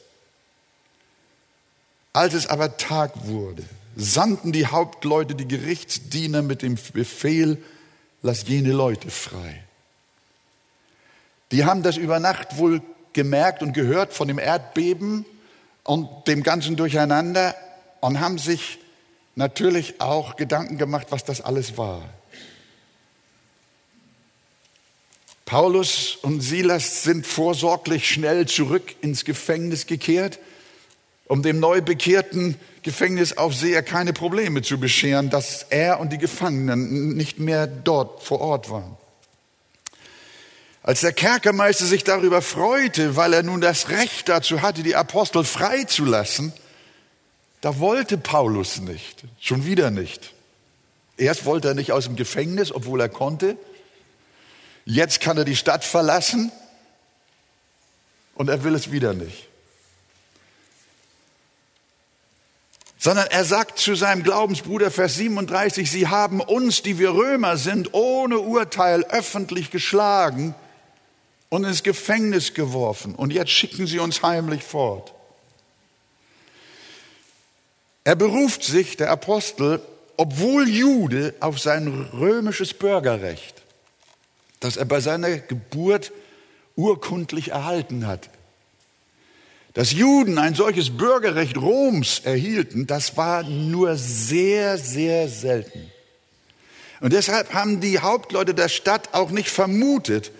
als 2.12 2.34
es 2.34 2.46
aber 2.46 2.76
Tag 2.76 3.12
wurde, 3.26 3.64
sandten 3.96 4.52
die 4.52 4.66
Hauptleute 4.66 5.34
die 5.34 5.48
Gerichtsdiener 5.48 6.42
mit 6.42 6.62
dem 6.62 6.76
Befehl, 6.92 7.62
lass 8.22 8.46
jene 8.46 8.72
Leute 8.72 9.10
frei. 9.10 9.62
Die 11.50 11.64
haben 11.64 11.82
das 11.82 11.96
über 11.96 12.20
Nacht 12.20 12.58
wohl 12.58 12.82
gemerkt 13.12 13.62
und 13.62 13.72
gehört 13.72 14.12
von 14.12 14.28
dem 14.28 14.38
Erdbeben 14.38 15.24
und 15.84 16.08
dem 16.28 16.42
ganzen 16.42 16.76
Durcheinander 16.76 17.54
und 18.00 18.20
haben 18.20 18.38
sich 18.38 18.78
natürlich 19.34 20.00
auch 20.00 20.36
Gedanken 20.36 20.76
gemacht, 20.76 21.06
was 21.10 21.24
das 21.24 21.40
alles 21.40 21.78
war. 21.78 22.02
Paulus 25.48 26.18
und 26.20 26.42
Silas 26.42 27.04
sind 27.04 27.26
vorsorglich 27.26 28.06
schnell 28.06 28.44
zurück 28.44 28.94
ins 29.00 29.24
Gefängnis 29.24 29.86
gekehrt, 29.86 30.38
um 31.26 31.42
dem 31.42 31.58
neu 31.58 31.80
bekehrten 31.80 32.56
Gefängnisaufseher 32.82 33.82
keine 33.82 34.12
Probleme 34.12 34.60
zu 34.60 34.78
bescheren, 34.78 35.30
dass 35.30 35.62
er 35.70 36.00
und 36.00 36.12
die 36.12 36.18
Gefangenen 36.18 37.16
nicht 37.16 37.38
mehr 37.38 37.66
dort 37.66 38.22
vor 38.22 38.42
Ort 38.42 38.68
waren. 38.68 38.94
Als 40.82 41.00
der 41.00 41.14
Kerkermeister 41.14 41.86
sich 41.86 42.04
darüber 42.04 42.42
freute, 42.42 43.16
weil 43.16 43.32
er 43.32 43.42
nun 43.42 43.62
das 43.62 43.88
Recht 43.88 44.28
dazu 44.28 44.60
hatte, 44.60 44.82
die 44.82 44.96
Apostel 44.96 45.44
freizulassen, 45.44 46.52
da 47.62 47.78
wollte 47.78 48.18
Paulus 48.18 48.80
nicht, 48.80 49.24
schon 49.40 49.64
wieder 49.64 49.90
nicht. 49.90 50.34
Erst 51.16 51.46
wollte 51.46 51.68
er 51.68 51.74
nicht 51.74 51.92
aus 51.92 52.04
dem 52.04 52.16
Gefängnis, 52.16 52.70
obwohl 52.70 53.00
er 53.00 53.08
konnte. 53.08 53.56
Jetzt 54.90 55.20
kann 55.20 55.36
er 55.36 55.44
die 55.44 55.54
Stadt 55.54 55.84
verlassen 55.84 56.50
und 58.34 58.48
er 58.48 58.64
will 58.64 58.74
es 58.74 58.90
wieder 58.90 59.12
nicht. 59.12 59.46
Sondern 62.98 63.26
er 63.26 63.44
sagt 63.44 63.78
zu 63.78 63.94
seinem 63.94 64.22
Glaubensbruder, 64.22 64.90
Vers 64.90 65.16
37, 65.16 65.90
Sie 65.90 66.08
haben 66.08 66.40
uns, 66.40 66.80
die 66.80 66.98
wir 66.98 67.10
Römer 67.10 67.58
sind, 67.58 67.92
ohne 67.92 68.38
Urteil 68.38 69.04
öffentlich 69.04 69.70
geschlagen 69.70 70.54
und 71.50 71.64
ins 71.64 71.82
Gefängnis 71.82 72.54
geworfen 72.54 73.14
und 73.14 73.30
jetzt 73.30 73.50
schicken 73.50 73.86
sie 73.86 73.98
uns 73.98 74.22
heimlich 74.22 74.62
fort. 74.62 75.12
Er 78.04 78.16
beruft 78.16 78.64
sich, 78.64 78.96
der 78.96 79.10
Apostel, 79.10 79.82
obwohl 80.16 80.66
Jude, 80.66 81.34
auf 81.40 81.58
sein 81.58 82.08
römisches 82.14 82.72
Bürgerrecht, 82.72 83.57
das 84.60 84.76
er 84.76 84.84
bei 84.84 85.00
seiner 85.00 85.38
Geburt 85.38 86.12
urkundlich 86.76 87.50
erhalten 87.50 88.06
hat. 88.06 88.30
Dass 89.74 89.92
Juden 89.92 90.38
ein 90.38 90.54
solches 90.54 90.96
Bürgerrecht 90.96 91.56
Roms 91.56 92.20
erhielten, 92.20 92.86
das 92.86 93.16
war 93.16 93.42
nur 93.44 93.96
sehr, 93.96 94.78
sehr 94.78 95.28
selten. 95.28 95.90
Und 97.00 97.12
deshalb 97.12 97.54
haben 97.54 97.80
die 97.80 98.00
Hauptleute 98.00 98.54
der 98.54 98.68
Stadt 98.68 99.14
auch 99.14 99.30
nicht 99.30 99.50
vermutet, 99.50 100.32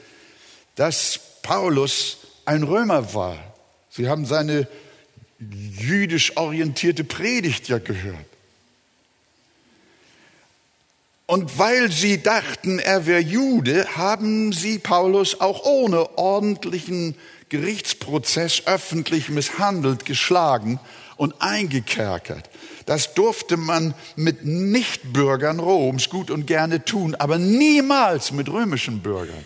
dass 0.75 1.20
Paulus 1.42 2.18
ein 2.44 2.62
Römer 2.62 3.14
war. 3.14 3.38
Sie 3.90 4.08
haben 4.08 4.26
seine 4.26 4.66
jüdisch 5.38 6.37
orientierte 6.37 7.04
Predigt 7.04 7.68
ja 7.68 7.78
gehört. 7.78 8.16
Und 11.30 11.58
weil 11.58 11.92
sie 11.92 12.23
dachten, 12.23 12.78
er 12.78 13.04
wäre 13.04 13.20
Jude, 13.20 13.87
haben 13.99 14.50
sie 14.54 14.78
Paulus 14.78 15.42
auch 15.42 15.62
ohne 15.66 16.16
ordentlichen 16.16 17.16
Gerichtsprozess 17.50 18.62
öffentlich 18.64 19.28
misshandelt, 19.28 20.06
geschlagen 20.06 20.80
und 21.18 21.35
eingekerkert. 21.42 22.49
Das 22.87 23.12
durfte 23.12 23.58
man 23.58 23.92
mit 24.16 24.47
Nichtbürgern 24.47 25.61
Roms 25.61 26.08
gut 26.08 26.30
und 26.30 26.47
gerne 26.47 26.87
tun, 26.87 27.14
aber 27.14 27.37
niemals 27.37 28.32
mit 28.32 28.49
römischen 28.49 29.02
Bürgern. 29.02 29.44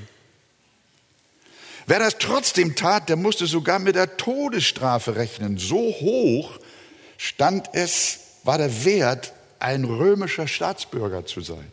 Wer 1.88 1.98
das 1.98 2.18
trotzdem 2.18 2.76
tat, 2.76 3.08
der 3.08 3.16
musste 3.16 3.46
sogar 3.46 3.80
mit 3.80 3.96
der 3.96 4.16
Todesstrafe 4.16 5.16
rechnen. 5.16 5.58
So 5.58 5.78
hoch 5.78 6.60
stand 7.16 7.70
es, 7.72 8.20
war 8.44 8.58
der 8.58 8.84
Wert, 8.84 9.32
ein 9.62 9.84
römischer 9.84 10.48
Staatsbürger 10.48 11.26
zu 11.26 11.40
sein. 11.40 11.72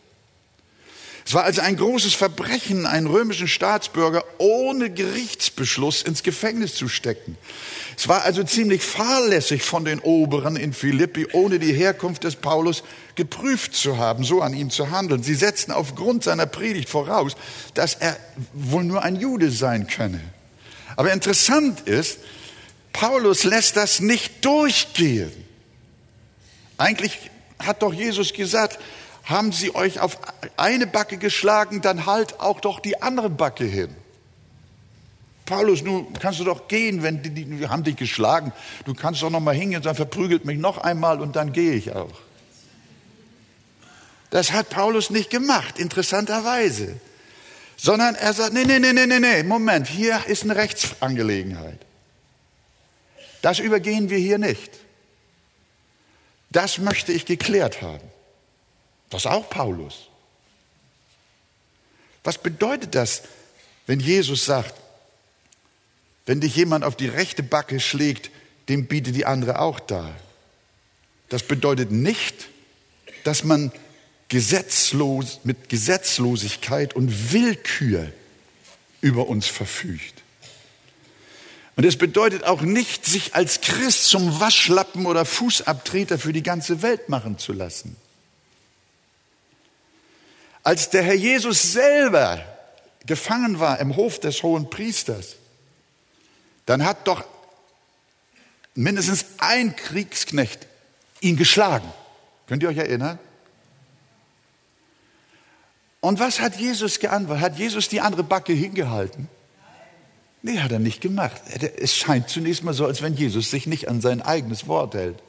Es 1.26 1.34
war 1.34 1.44
also 1.44 1.60
ein 1.60 1.76
großes 1.76 2.14
Verbrechen, 2.14 2.86
einen 2.86 3.06
römischen 3.06 3.46
Staatsbürger 3.46 4.24
ohne 4.38 4.90
Gerichtsbeschluss 4.90 6.02
ins 6.02 6.22
Gefängnis 6.22 6.74
zu 6.74 6.88
stecken. 6.88 7.36
Es 7.96 8.08
war 8.08 8.22
also 8.24 8.42
ziemlich 8.42 8.82
fahrlässig 8.82 9.62
von 9.62 9.84
den 9.84 10.00
Oberen 10.00 10.56
in 10.56 10.72
Philippi, 10.72 11.28
ohne 11.32 11.58
die 11.58 11.72
Herkunft 11.72 12.24
des 12.24 12.36
Paulus 12.36 12.82
geprüft 13.14 13.74
zu 13.74 13.98
haben, 13.98 14.24
so 14.24 14.40
an 14.40 14.54
ihm 14.54 14.70
zu 14.70 14.90
handeln. 14.90 15.22
Sie 15.22 15.34
setzten 15.34 15.72
aufgrund 15.72 16.24
seiner 16.24 16.46
Predigt 16.46 16.88
voraus, 16.88 17.36
dass 17.74 17.94
er 17.94 18.16
wohl 18.54 18.84
nur 18.84 19.02
ein 19.02 19.16
Jude 19.16 19.50
sein 19.50 19.86
könne. 19.86 20.20
Aber 20.96 21.12
interessant 21.12 21.82
ist, 21.82 22.18
Paulus 22.92 23.44
lässt 23.44 23.76
das 23.76 24.00
nicht 24.00 24.44
durchgehen. 24.44 25.32
Eigentlich 26.76 27.29
hat 27.66 27.82
doch 27.82 27.92
Jesus 27.92 28.32
gesagt, 28.32 28.78
haben 29.24 29.52
sie 29.52 29.74
euch 29.74 30.00
auf 30.00 30.18
eine 30.56 30.86
Backe 30.86 31.16
geschlagen, 31.16 31.80
dann 31.82 32.06
halt 32.06 32.40
auch 32.40 32.60
doch 32.60 32.80
die 32.80 33.00
andere 33.02 33.30
Backe 33.30 33.64
hin. 33.64 33.94
Paulus, 35.44 35.82
nun 35.82 36.12
kannst 36.12 36.38
du 36.38 36.44
doch 36.44 36.68
gehen, 36.68 37.02
wenn 37.02 37.22
die, 37.22 37.30
die 37.30 37.68
haben 37.68 37.82
dich 37.82 37.96
geschlagen. 37.96 38.52
Du 38.84 38.94
kannst 38.94 39.20
doch 39.22 39.30
noch 39.30 39.40
mal 39.40 39.54
hingehen 39.54 39.78
und 39.78 39.82
sagen, 39.82 39.96
verprügelt 39.96 40.44
mich 40.44 40.58
noch 40.58 40.78
einmal 40.78 41.20
und 41.20 41.34
dann 41.34 41.52
gehe 41.52 41.72
ich 41.72 41.92
auch. 41.92 42.12
Das 44.30 44.52
hat 44.52 44.70
Paulus 44.70 45.10
nicht 45.10 45.28
gemacht, 45.28 45.78
interessanterweise. 45.78 47.00
Sondern 47.76 48.14
er 48.14 48.32
sagt, 48.32 48.52
nee, 48.52 48.64
nee, 48.64 48.78
nee, 48.78 48.92
nee, 48.92 49.18
nee, 49.18 49.42
Moment, 49.42 49.88
hier 49.88 50.24
ist 50.26 50.44
eine 50.44 50.54
Rechtsangelegenheit. 50.54 51.80
Das 53.42 53.58
übergehen 53.58 54.08
wir 54.08 54.18
hier 54.18 54.38
nicht. 54.38 54.70
Das 56.50 56.78
möchte 56.78 57.12
ich 57.12 57.26
geklärt 57.26 57.82
haben. 57.82 58.08
Das 59.08 59.26
auch 59.26 59.48
Paulus. 59.48 60.08
Was 62.22 62.38
bedeutet 62.38 62.94
das, 62.94 63.22
wenn 63.86 64.00
Jesus 64.00 64.44
sagt, 64.44 64.74
wenn 66.26 66.40
dich 66.40 66.54
jemand 66.54 66.84
auf 66.84 66.96
die 66.96 67.08
rechte 67.08 67.42
Backe 67.42 67.80
schlägt, 67.80 68.30
dem 68.68 68.86
biete 68.86 69.12
die 69.12 69.26
andere 69.26 69.58
auch 69.60 69.80
dar? 69.80 70.14
Das 71.28 71.42
bedeutet 71.42 71.90
nicht, 71.90 72.48
dass 73.24 73.44
man 73.44 73.72
gesetzlos, 74.28 75.40
mit 75.44 75.68
Gesetzlosigkeit 75.68 76.94
und 76.94 77.32
Willkür 77.32 78.12
über 79.00 79.28
uns 79.28 79.46
verfügt. 79.46 80.19
Und 81.76 81.84
es 81.84 81.96
bedeutet 81.96 82.44
auch 82.44 82.62
nicht, 82.62 83.06
sich 83.06 83.34
als 83.34 83.60
Christ 83.60 84.04
zum 84.04 84.40
Waschlappen 84.40 85.06
oder 85.06 85.24
Fußabtreter 85.24 86.18
für 86.18 86.32
die 86.32 86.42
ganze 86.42 86.82
Welt 86.82 87.08
machen 87.08 87.38
zu 87.38 87.52
lassen. 87.52 87.96
Als 90.62 90.90
der 90.90 91.02
Herr 91.02 91.14
Jesus 91.14 91.72
selber 91.72 92.44
gefangen 93.06 93.60
war 93.60 93.78
im 93.78 93.96
Hof 93.96 94.20
des 94.20 94.42
hohen 94.42 94.68
Priesters, 94.68 95.36
dann 96.66 96.84
hat 96.84 97.06
doch 97.06 97.24
mindestens 98.74 99.24
ein 99.38 99.74
Kriegsknecht 99.74 100.66
ihn 101.20 101.36
geschlagen. 101.36 101.90
Könnt 102.46 102.62
ihr 102.62 102.68
euch 102.68 102.76
erinnern? 102.76 103.18
Und 106.00 106.18
was 106.18 106.40
hat 106.40 106.56
Jesus 106.56 106.98
geantwortet? 106.98 107.42
Hat 107.42 107.58
Jesus 107.58 107.88
die 107.88 108.00
andere 108.00 108.24
Backe 108.24 108.52
hingehalten? 108.52 109.28
Nee, 110.42 110.60
hat 110.60 110.72
er 110.72 110.78
nicht 110.78 111.00
gemacht. 111.00 111.42
Es 111.78 111.94
scheint 111.94 112.28
zunächst 112.30 112.62
mal 112.62 112.72
so, 112.72 112.86
als 112.86 113.02
wenn 113.02 113.14
Jesus 113.14 113.50
sich 113.50 113.66
nicht 113.66 113.88
an 113.88 114.00
sein 114.00 114.22
eigenes 114.22 114.66
Wort 114.66 114.94
hält. 114.94 115.22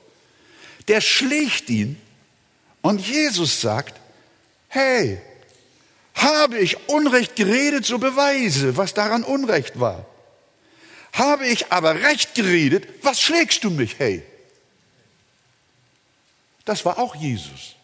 Der 0.87 1.01
schlägt 1.01 1.69
ihn 1.69 1.99
und 2.81 3.05
Jesus 3.05 3.61
sagt, 3.61 3.99
hey, 4.69 5.21
habe 6.15 6.59
ich 6.59 6.89
Unrecht 6.89 7.35
geredet, 7.35 7.85
so 7.85 7.97
beweise, 7.97 8.77
was 8.77 8.93
daran 8.93 9.23
Unrecht 9.23 9.79
war. 9.79 10.05
Habe 11.13 11.45
ich 11.47 11.71
aber 11.71 11.95
Recht 11.95 12.35
geredet, 12.35 12.87
was 13.01 13.21
schlägst 13.21 13.63
du 13.63 13.69
mich, 13.69 13.99
hey? 13.99 14.23
Das 16.63 16.85
war 16.85 16.99
auch 16.99 17.15
Jesus. 17.15 17.75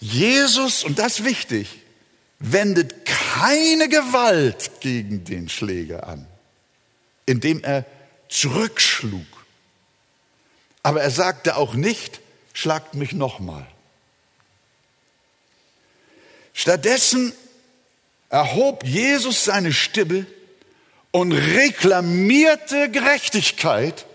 Jesus, 0.00 0.84
und 0.84 0.98
das 0.98 1.20
ist 1.20 1.24
wichtig, 1.24 1.80
wendet 2.38 3.04
keine 3.38 3.88
Gewalt 3.88 4.80
gegen 4.80 5.24
den 5.24 5.48
Schläger 5.48 6.08
an, 6.08 6.26
indem 7.24 7.62
er 7.62 7.84
zurückschlug. 8.28 9.26
Aber 10.82 11.02
er 11.02 11.10
sagte 11.10 11.56
auch 11.56 11.74
nicht, 11.74 12.20
schlagt 12.52 12.94
mich 12.94 13.12
nochmal. 13.12 13.66
Stattdessen 16.52 17.32
erhob 18.28 18.84
Jesus 18.84 19.44
seine 19.44 19.72
Stimme 19.72 20.26
und 21.12 21.32
reklamierte 21.32 22.90
Gerechtigkeit 22.90 24.06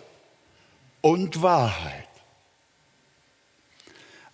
und 1.01 1.41
Wahrheit. 1.41 2.07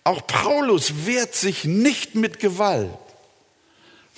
Auch 0.02 0.26
Paulus 0.26 1.06
wehrt 1.06 1.34
sich 1.34 1.64
nicht 1.64 2.16
mit 2.16 2.40
Gewalt, 2.40 2.98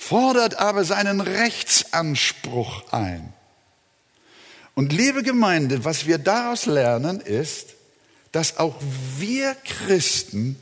fordert 0.07 0.59
aber 0.59 0.83
seinen 0.83 1.21
Rechtsanspruch 1.21 2.91
ein. 2.91 3.33
Und 4.75 4.91
liebe 4.91 5.23
Gemeinde, 5.23 5.85
was 5.85 6.07
wir 6.07 6.17
daraus 6.17 6.65
lernen 6.65 7.21
ist, 7.21 7.75
dass 8.31 8.57
auch 8.57 8.75
wir 9.17 9.55
Christen 9.63 10.57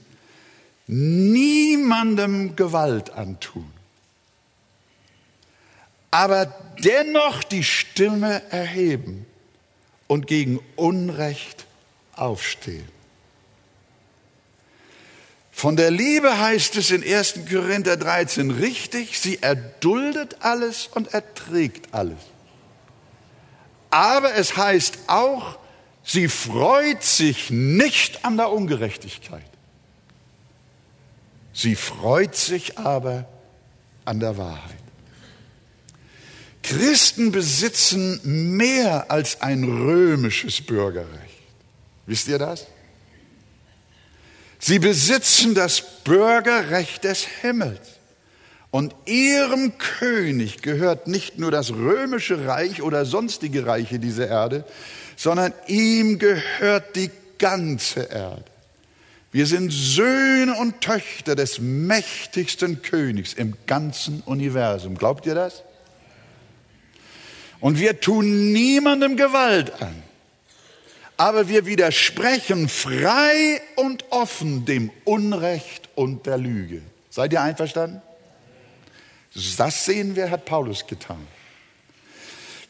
niemandem 0.87 2.55
Gewalt 2.55 3.11
antun, 3.11 3.71
aber 6.11 6.45
dennoch 6.83 7.43
die 7.43 7.63
Stimme 7.63 8.41
erheben 8.51 9.25
und 10.07 10.27
gegen 10.27 10.59
Unrecht 10.75 11.65
aufstehen. 12.15 13.00
Von 15.61 15.75
der 15.75 15.91
Liebe 15.91 16.39
heißt 16.39 16.75
es 16.77 16.89
in 16.89 17.03
1. 17.03 17.41
Korinther 17.47 17.95
13 17.95 18.49
richtig, 18.49 19.19
sie 19.19 19.43
erduldet 19.43 20.37
alles 20.39 20.87
und 20.87 21.13
erträgt 21.13 21.93
alles. 21.93 22.17
Aber 23.91 24.33
es 24.33 24.57
heißt 24.57 24.97
auch, 25.05 25.59
sie 26.03 26.29
freut 26.29 27.03
sich 27.03 27.51
nicht 27.51 28.25
an 28.25 28.37
der 28.37 28.51
Ungerechtigkeit. 28.51 29.45
Sie 31.53 31.75
freut 31.75 32.35
sich 32.35 32.79
aber 32.79 33.29
an 34.03 34.19
der 34.19 34.39
Wahrheit. 34.39 34.81
Christen 36.63 37.31
besitzen 37.31 38.57
mehr 38.57 39.11
als 39.11 39.41
ein 39.41 39.63
römisches 39.63 40.59
Bürgerrecht. 40.59 41.37
Wisst 42.07 42.27
ihr 42.29 42.39
das? 42.39 42.65
Sie 44.63 44.77
besitzen 44.77 45.55
das 45.55 45.81
Bürgerrecht 46.03 47.03
des 47.03 47.25
Himmels. 47.41 47.79
Und 48.69 48.95
ihrem 49.05 49.77
König 49.79 50.61
gehört 50.61 51.07
nicht 51.07 51.39
nur 51.39 51.49
das 51.49 51.71
römische 51.71 52.45
Reich 52.45 52.83
oder 52.83 53.03
sonstige 53.05 53.65
Reiche 53.65 53.97
dieser 53.97 54.27
Erde, 54.27 54.63
sondern 55.17 55.51
ihm 55.65 56.19
gehört 56.19 56.95
die 56.95 57.09
ganze 57.39 58.01
Erde. 58.03 58.45
Wir 59.31 59.47
sind 59.47 59.71
Söhne 59.71 60.55
und 60.55 60.79
Töchter 60.79 61.35
des 61.35 61.59
mächtigsten 61.59 62.83
Königs 62.83 63.33
im 63.33 63.55
ganzen 63.65 64.21
Universum. 64.21 64.95
Glaubt 64.95 65.25
ihr 65.25 65.35
das? 65.35 65.63
Und 67.59 67.79
wir 67.79 67.99
tun 67.99 68.53
niemandem 68.53 69.17
Gewalt 69.17 69.81
an. 69.81 70.10
Aber 71.21 71.47
wir 71.47 71.67
widersprechen 71.67 72.67
frei 72.67 73.61
und 73.75 74.05
offen 74.09 74.65
dem 74.65 74.89
Unrecht 75.05 75.87
und 75.93 76.25
der 76.25 76.39
Lüge. 76.39 76.81
Seid 77.11 77.31
ihr 77.31 77.43
einverstanden? 77.43 78.01
Das 79.55 79.85
sehen 79.85 80.15
wir, 80.15 80.31
hat 80.31 80.45
Paulus 80.45 80.87
getan. 80.87 81.27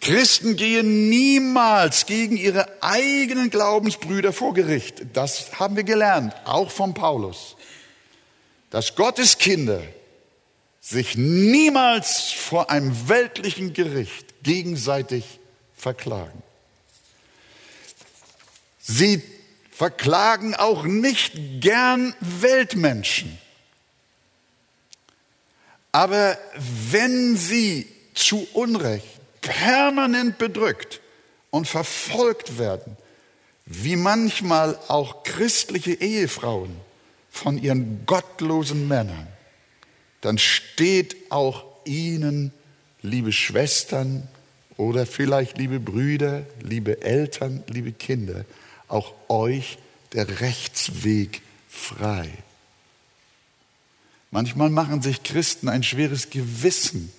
Christen 0.01 0.57
gehen 0.57 1.07
niemals 1.07 2.05
gegen 2.05 2.35
ihre 2.35 2.67
eigenen 2.83 3.51
Glaubensbrüder 3.51 4.33
vor 4.33 4.53
Gericht. 4.53 5.01
Das 5.13 5.57
haben 5.57 5.77
wir 5.77 5.85
gelernt, 5.85 6.35
auch 6.43 6.71
von 6.71 6.93
Paulus. 6.93 7.55
Dass 8.69 8.95
Gottes 8.95 9.37
Kinder 9.37 9.81
sich 10.81 11.15
niemals 11.15 12.33
vor 12.33 12.69
einem 12.69 13.07
weltlichen 13.07 13.71
Gericht 13.71 14.43
gegenseitig 14.43 15.39
verklagen. 15.73 16.43
Sie 18.81 19.21
verklagen 19.71 20.55
auch 20.55 20.83
nicht 20.83 21.33
gern 21.59 22.13
Weltmenschen. 22.19 23.37
Aber 25.91 26.37
wenn 26.91 27.35
sie 27.35 27.87
zu 28.13 28.47
Unrecht 28.53 29.05
permanent 29.41 30.37
bedrückt 30.37 31.01
und 31.49 31.67
verfolgt 31.67 32.57
werden, 32.57 32.97
wie 33.65 33.95
manchmal 33.95 34.77
auch 34.87 35.23
christliche 35.23 35.93
Ehefrauen 35.93 36.75
von 37.29 37.57
ihren 37.57 38.05
gottlosen 38.05 38.87
Männern, 38.87 39.27
dann 40.21 40.37
steht 40.37 41.15
auch 41.31 41.65
ihnen, 41.85 42.53
liebe 43.01 43.31
Schwestern 43.31 44.27
oder 44.77 45.05
vielleicht 45.05 45.57
liebe 45.57 45.79
Brüder, 45.79 46.45
liebe 46.61 47.01
Eltern, 47.01 47.63
liebe 47.67 47.91
Kinder, 47.91 48.45
auch 48.91 49.13
euch 49.29 49.77
der 50.13 50.41
Rechtsweg 50.41 51.41
frei. 51.69 52.29
Manchmal 54.31 54.69
machen 54.69 55.01
sich 55.01 55.23
Christen 55.23 55.69
ein 55.69 55.83
schweres 55.83 56.29
Gewissen, 56.29 57.11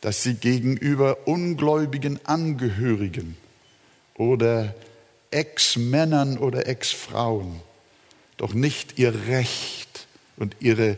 dass 0.00 0.22
sie 0.22 0.34
gegenüber 0.34 1.26
ungläubigen 1.26 2.24
Angehörigen 2.26 3.36
oder 4.14 4.74
Ex-Männern 5.30 6.38
oder 6.38 6.66
Ex-Frauen 6.66 7.60
doch 8.40 8.54
nicht 8.54 8.98
ihr 8.98 9.26
Recht 9.26 10.06
und 10.38 10.56
ihre 10.60 10.96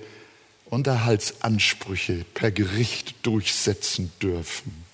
Unterhaltsansprüche 0.67 2.25
per 2.35 2.53
Gericht 2.53 3.27
durchsetzen 3.27 4.13
dürfen. 4.23 4.85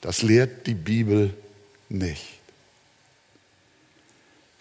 Das 0.00 0.22
lehrt 0.22 0.66
die 0.66 0.74
Bibel 0.74 1.32
nicht, 1.88 2.35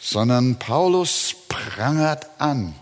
sondern 0.06 0.60
Paulus 0.60 1.36
prangert 1.50 2.28
an, 2.38 2.76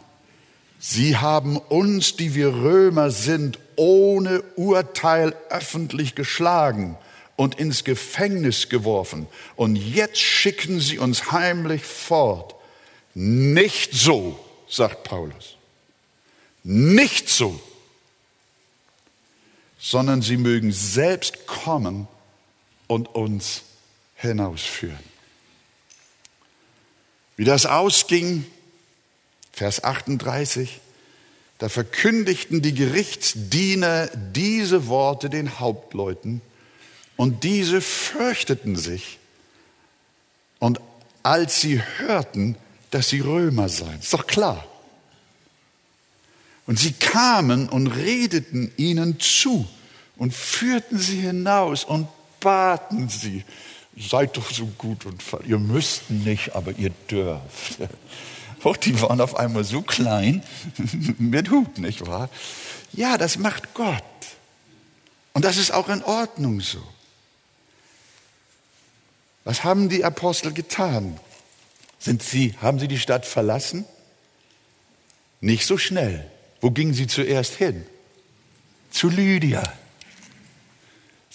Sie 0.78 1.16
haben 1.16 1.56
uns, 1.56 2.18
die 2.18 2.36
wir 2.36 2.50
Römer 2.50 3.10
sind, 3.10 3.58
ohne 3.78 4.42
Urteil 4.58 5.34
öffentlich 5.50 6.14
geschlagen 6.14 6.98
und 7.38 7.56
ins 7.56 7.86
Gefängnis 7.86 8.68
geworfen. 8.68 9.28
Und 9.56 9.78
jetzt 9.78 10.20
schicken 10.20 10.82
sie 10.82 11.00
uns 11.00 11.32
heimlich 11.32 11.84
fort. 11.84 12.56
Nicht 13.14 13.94
so, 13.94 14.38
sagt 14.68 15.06
Paulus. 15.06 15.56
Nicht 16.64 17.30
so, 17.30 17.58
sondern 19.80 20.22
sie 20.22 20.36
mögen 20.36 20.74
selbst 20.74 21.48
kommen 21.48 22.10
und 22.88 23.16
uns 23.16 23.62
hinausführen. 24.16 25.13
Wie 27.36 27.46
das 27.46 27.66
ausging, 27.66 28.46
Vers 29.52 29.84
38, 29.84 30.80
da 31.60 31.70
verkündigten 31.70 32.62
die 32.62 32.74
Gerichtsdiener 32.74 34.08
diese 34.08 34.88
Worte 34.88 35.30
den 35.30 35.60
Hauptleuten 35.60 36.42
und 37.16 37.44
diese 37.44 37.82
fürchteten 37.82 38.76
sich. 38.76 39.20
Und 40.60 40.82
als 41.22 41.62
sie 41.62 41.82
hörten, 41.98 42.58
dass 42.92 43.10
sie 43.10 43.22
Römer 43.22 43.70
seien, 43.70 44.00
ist 44.00 44.14
doch 44.14 44.28
klar. 44.28 44.66
Und 46.66 46.80
sie 46.80 46.94
kamen 46.94 47.70
und 47.70 47.88
redeten 47.88 48.72
ihnen 48.78 49.20
zu 49.20 49.68
und 50.18 50.34
führten 50.34 50.98
sie 50.98 51.20
hinaus 51.20 51.84
und 51.84 52.08
baten 52.40 53.10
sie, 53.10 53.44
seid 53.98 54.38
doch 54.38 54.50
so 54.52 54.66
gut 54.78 55.06
und 55.06 55.22
ihr 55.46 55.60
müsst 55.60 56.10
nicht, 56.10 56.56
aber 56.56 56.72
ihr 56.74 56.92
dürft. 57.10 57.80
Oh, 58.66 58.74
die 58.74 59.02
waren 59.02 59.20
auf 59.20 59.36
einmal 59.36 59.66
so 59.66 59.82
klein 59.82 60.42
mit 61.18 61.52
Hut, 61.52 61.80
nicht 61.80 62.08
wahr? 62.08 62.30
Ja, 62.94 63.18
das 63.18 63.38
macht 63.38 63.74
Gott. 63.74 64.02
Und 65.34 65.44
das 65.44 65.58
ist 65.58 65.72
auch 65.72 65.90
in 65.90 66.02
Ordnung 66.02 66.62
so. 66.62 66.82
Was 69.44 69.66
haben 69.66 69.90
die 69.90 70.06
Apostel 70.06 70.54
getan? 70.54 71.20
Sind 72.00 72.24
sie, 72.24 72.56
haben 72.62 72.80
sie 72.80 72.88
die 72.88 73.00
Stadt 73.00 73.26
verlassen? 73.26 73.84
Nicht 75.42 75.66
so 75.66 75.78
schnell. 75.78 76.30
Wo 76.62 76.72
gingen 76.72 76.94
sie 76.94 77.08
zuerst 77.08 77.56
hin? 77.56 77.86
Zu 78.92 79.10
Lydia. 79.10 79.62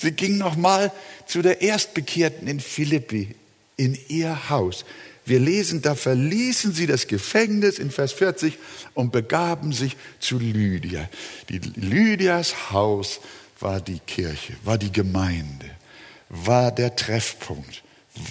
Sie 0.01 0.13
gingen 0.13 0.39
nochmal 0.39 0.93
zu 1.27 1.43
der 1.43 1.61
Erstbekehrten 1.61 2.47
in 2.47 2.61
Philippi, 2.61 3.35
in 3.77 3.99
ihr 4.09 4.49
Haus. 4.49 4.85
Wir 5.25 5.41
lesen, 5.41 5.83
da 5.83 5.97
verließen 5.97 6.73
sie 6.73 6.87
das 6.87 7.09
Gefängnis 7.09 7.79
in 7.79 7.91
Vers 7.91 8.13
40 8.13 8.59
und 8.95 9.11
begaben 9.11 9.73
sich 9.73 9.97
zu 10.21 10.39
Lydia. 10.39 11.09
Die 11.49 11.59
Lydias 11.59 12.71
Haus 12.71 13.21
war 13.59 13.81
die 13.81 13.99
Kirche, 13.99 14.55
war 14.63 14.79
die 14.79 14.93
Gemeinde, 14.93 15.67
war 16.29 16.71
der 16.71 16.95
Treffpunkt, 16.95 17.83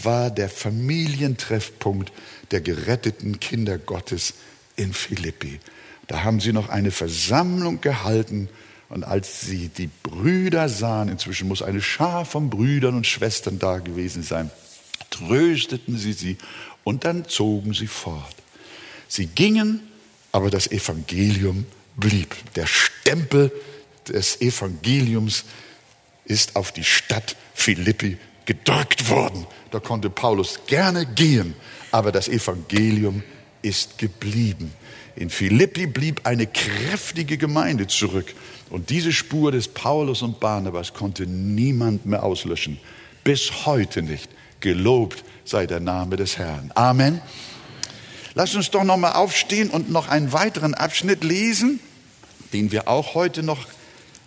war 0.03 0.31
der 0.31 0.49
Familientreffpunkt 0.49 2.13
der 2.51 2.61
geretteten 2.61 3.41
Kinder 3.41 3.77
Gottes 3.77 4.35
in 4.77 4.93
Philippi. 4.93 5.59
Da 6.07 6.23
haben 6.23 6.39
sie 6.39 6.53
noch 6.53 6.69
eine 6.69 6.91
Versammlung 6.91 7.81
gehalten 7.81 8.47
und 8.89 9.03
als 9.03 9.41
sie 9.41 9.69
die 9.69 9.89
Brüder 10.03 10.69
sahen, 10.69 11.09
inzwischen 11.09 11.47
muss 11.47 11.61
eine 11.61 11.81
Schar 11.81 12.25
von 12.25 12.49
Brüdern 12.49 12.95
und 12.95 13.05
Schwestern 13.05 13.59
da 13.59 13.79
gewesen 13.79 14.23
sein, 14.23 14.49
trösteten 15.09 15.97
sie 15.97 16.13
sie 16.13 16.37
und 16.83 17.03
dann 17.03 17.27
zogen 17.27 17.73
sie 17.73 17.87
fort. 17.87 18.35
Sie 19.07 19.27
gingen, 19.27 19.81
aber 20.31 20.49
das 20.49 20.67
Evangelium 20.71 21.65
blieb. 21.95 22.35
Der 22.55 22.67
Stempel 22.67 23.51
des 24.07 24.39
Evangeliums 24.41 25.43
ist 26.25 26.55
auf 26.55 26.71
die 26.71 26.83
Stadt 26.83 27.35
Philippi 27.53 28.17
gedrückt 28.45 29.09
worden. 29.09 29.45
Da 29.71 29.79
konnte 29.79 30.09
Paulus 30.09 30.61
gerne 30.67 31.05
gehen, 31.05 31.55
aber 31.91 32.11
das 32.11 32.27
Evangelium 32.29 33.23
ist 33.61 33.97
geblieben. 33.97 34.73
In 35.15 35.29
Philippi 35.29 35.87
blieb 35.87 36.21
eine 36.25 36.47
kräftige 36.47 37.37
Gemeinde 37.37 37.87
zurück. 37.87 38.33
Und 38.69 38.89
diese 38.89 39.13
Spur 39.13 39.51
des 39.51 39.67
Paulus 39.67 40.21
und 40.21 40.39
Barnabas 40.39 40.93
konnte 40.93 41.25
niemand 41.25 42.05
mehr 42.05 42.23
auslöschen. 42.23 42.79
Bis 43.23 43.65
heute 43.65 44.01
nicht. 44.01 44.29
Gelobt 44.59 45.23
sei 45.45 45.65
der 45.67 45.79
Name 45.79 46.15
des 46.15 46.37
Herrn. 46.37 46.71
Amen. 46.75 47.21
Lass 48.33 48.53
uns 48.55 48.69
doch 48.69 48.83
noch 48.83 48.97
mal 48.97 49.13
aufstehen 49.13 49.69
und 49.69 49.89
noch 49.89 50.09
einen 50.09 50.31
weiteren 50.31 50.73
Abschnitt 50.73 51.23
lesen, 51.23 51.79
den 52.53 52.71
wir 52.71 52.87
auch 52.87 53.15
heute 53.15 53.41
noch 53.43 53.65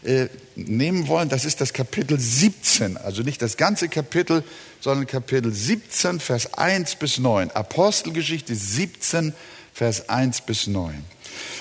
äh, 0.03 0.29
nehmen 0.57 1.09
wollen. 1.09 1.29
Das 1.29 1.45
ist 1.45 1.61
das 1.61 1.73
Kapitel 1.73 2.19
17, 2.19 2.97
also 2.97 3.23
nicht 3.23 3.43
das 3.43 3.57
ganze 3.57 3.89
Kapitel, 3.89 4.43
sondern 4.81 5.07
Kapitel 5.07 5.53
17, 5.53 6.21
Vers 6.21 6.55
1 6.55 6.97
bis 6.97 7.19
9. 7.19 7.51
Apostelgeschichte 7.51 8.55
17, 8.55 9.35
Vers 9.75 10.09
1 10.09 10.41
bis 10.41 10.67
9. 10.67 11.05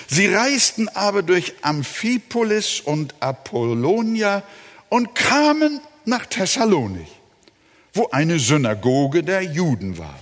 Sie 0.08 0.28
reisten 0.28 0.90
aber 0.90 1.24
durch 1.24 1.54
Amphipolis 1.62 2.80
und 2.80 3.16
Apollonia 3.20 4.44
und 4.90 5.16
kamen 5.16 5.80
nach 6.06 6.26
Thessalonik 6.26 7.08
wo 7.94 8.08
eine 8.12 8.40
Synagoge 8.40 9.24
der 9.24 9.44
Juden 9.44 9.98
war. 9.98 10.20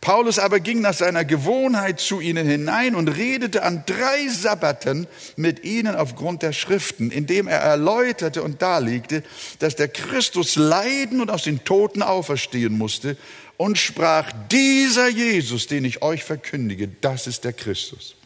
Paulus 0.00 0.40
aber 0.40 0.58
ging 0.58 0.80
nach 0.80 0.94
seiner 0.94 1.24
Gewohnheit 1.24 2.00
zu 2.00 2.20
ihnen 2.20 2.46
hinein 2.46 2.96
und 2.96 3.06
redete 3.06 3.62
an 3.62 3.84
drei 3.86 4.26
Sabbaten 4.28 5.06
mit 5.36 5.62
ihnen 5.64 5.94
aufgrund 5.94 6.42
der 6.42 6.52
Schriften, 6.52 7.12
indem 7.12 7.46
er 7.46 7.58
erläuterte 7.58 8.42
und 8.42 8.62
darlegte, 8.62 9.22
dass 9.60 9.76
der 9.76 9.86
Christus 9.86 10.56
leiden 10.56 11.20
und 11.20 11.30
aus 11.30 11.44
den 11.44 11.62
Toten 11.64 12.02
auferstehen 12.02 12.76
musste 12.76 13.16
und 13.56 13.78
sprach, 13.78 14.32
dieser 14.50 15.08
Jesus, 15.08 15.68
den 15.68 15.84
ich 15.84 16.02
euch 16.02 16.24
verkündige, 16.24 16.88
das 17.00 17.28
ist 17.28 17.44
der 17.44 17.52
Christus. 17.52 18.16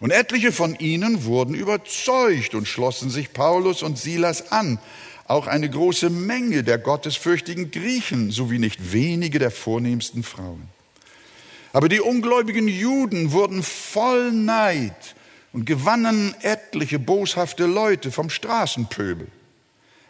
Und 0.00 0.10
etliche 0.12 0.52
von 0.52 0.78
ihnen 0.78 1.24
wurden 1.24 1.54
überzeugt 1.54 2.54
und 2.54 2.68
schlossen 2.68 3.10
sich 3.10 3.32
Paulus 3.32 3.82
und 3.82 3.98
Silas 3.98 4.52
an. 4.52 4.78
Auch 5.26 5.46
eine 5.46 5.68
große 5.68 6.08
Menge 6.08 6.62
der 6.62 6.78
gottesfürchtigen 6.78 7.70
Griechen 7.70 8.30
sowie 8.30 8.58
nicht 8.58 8.92
wenige 8.92 9.38
der 9.38 9.50
vornehmsten 9.50 10.22
Frauen. 10.22 10.68
Aber 11.72 11.88
die 11.88 12.00
ungläubigen 12.00 12.68
Juden 12.68 13.32
wurden 13.32 13.62
voll 13.62 14.32
Neid 14.32 15.14
und 15.52 15.66
gewannen 15.66 16.34
etliche 16.42 16.98
boshafte 16.98 17.66
Leute 17.66 18.10
vom 18.10 18.30
Straßenpöbel, 18.30 19.28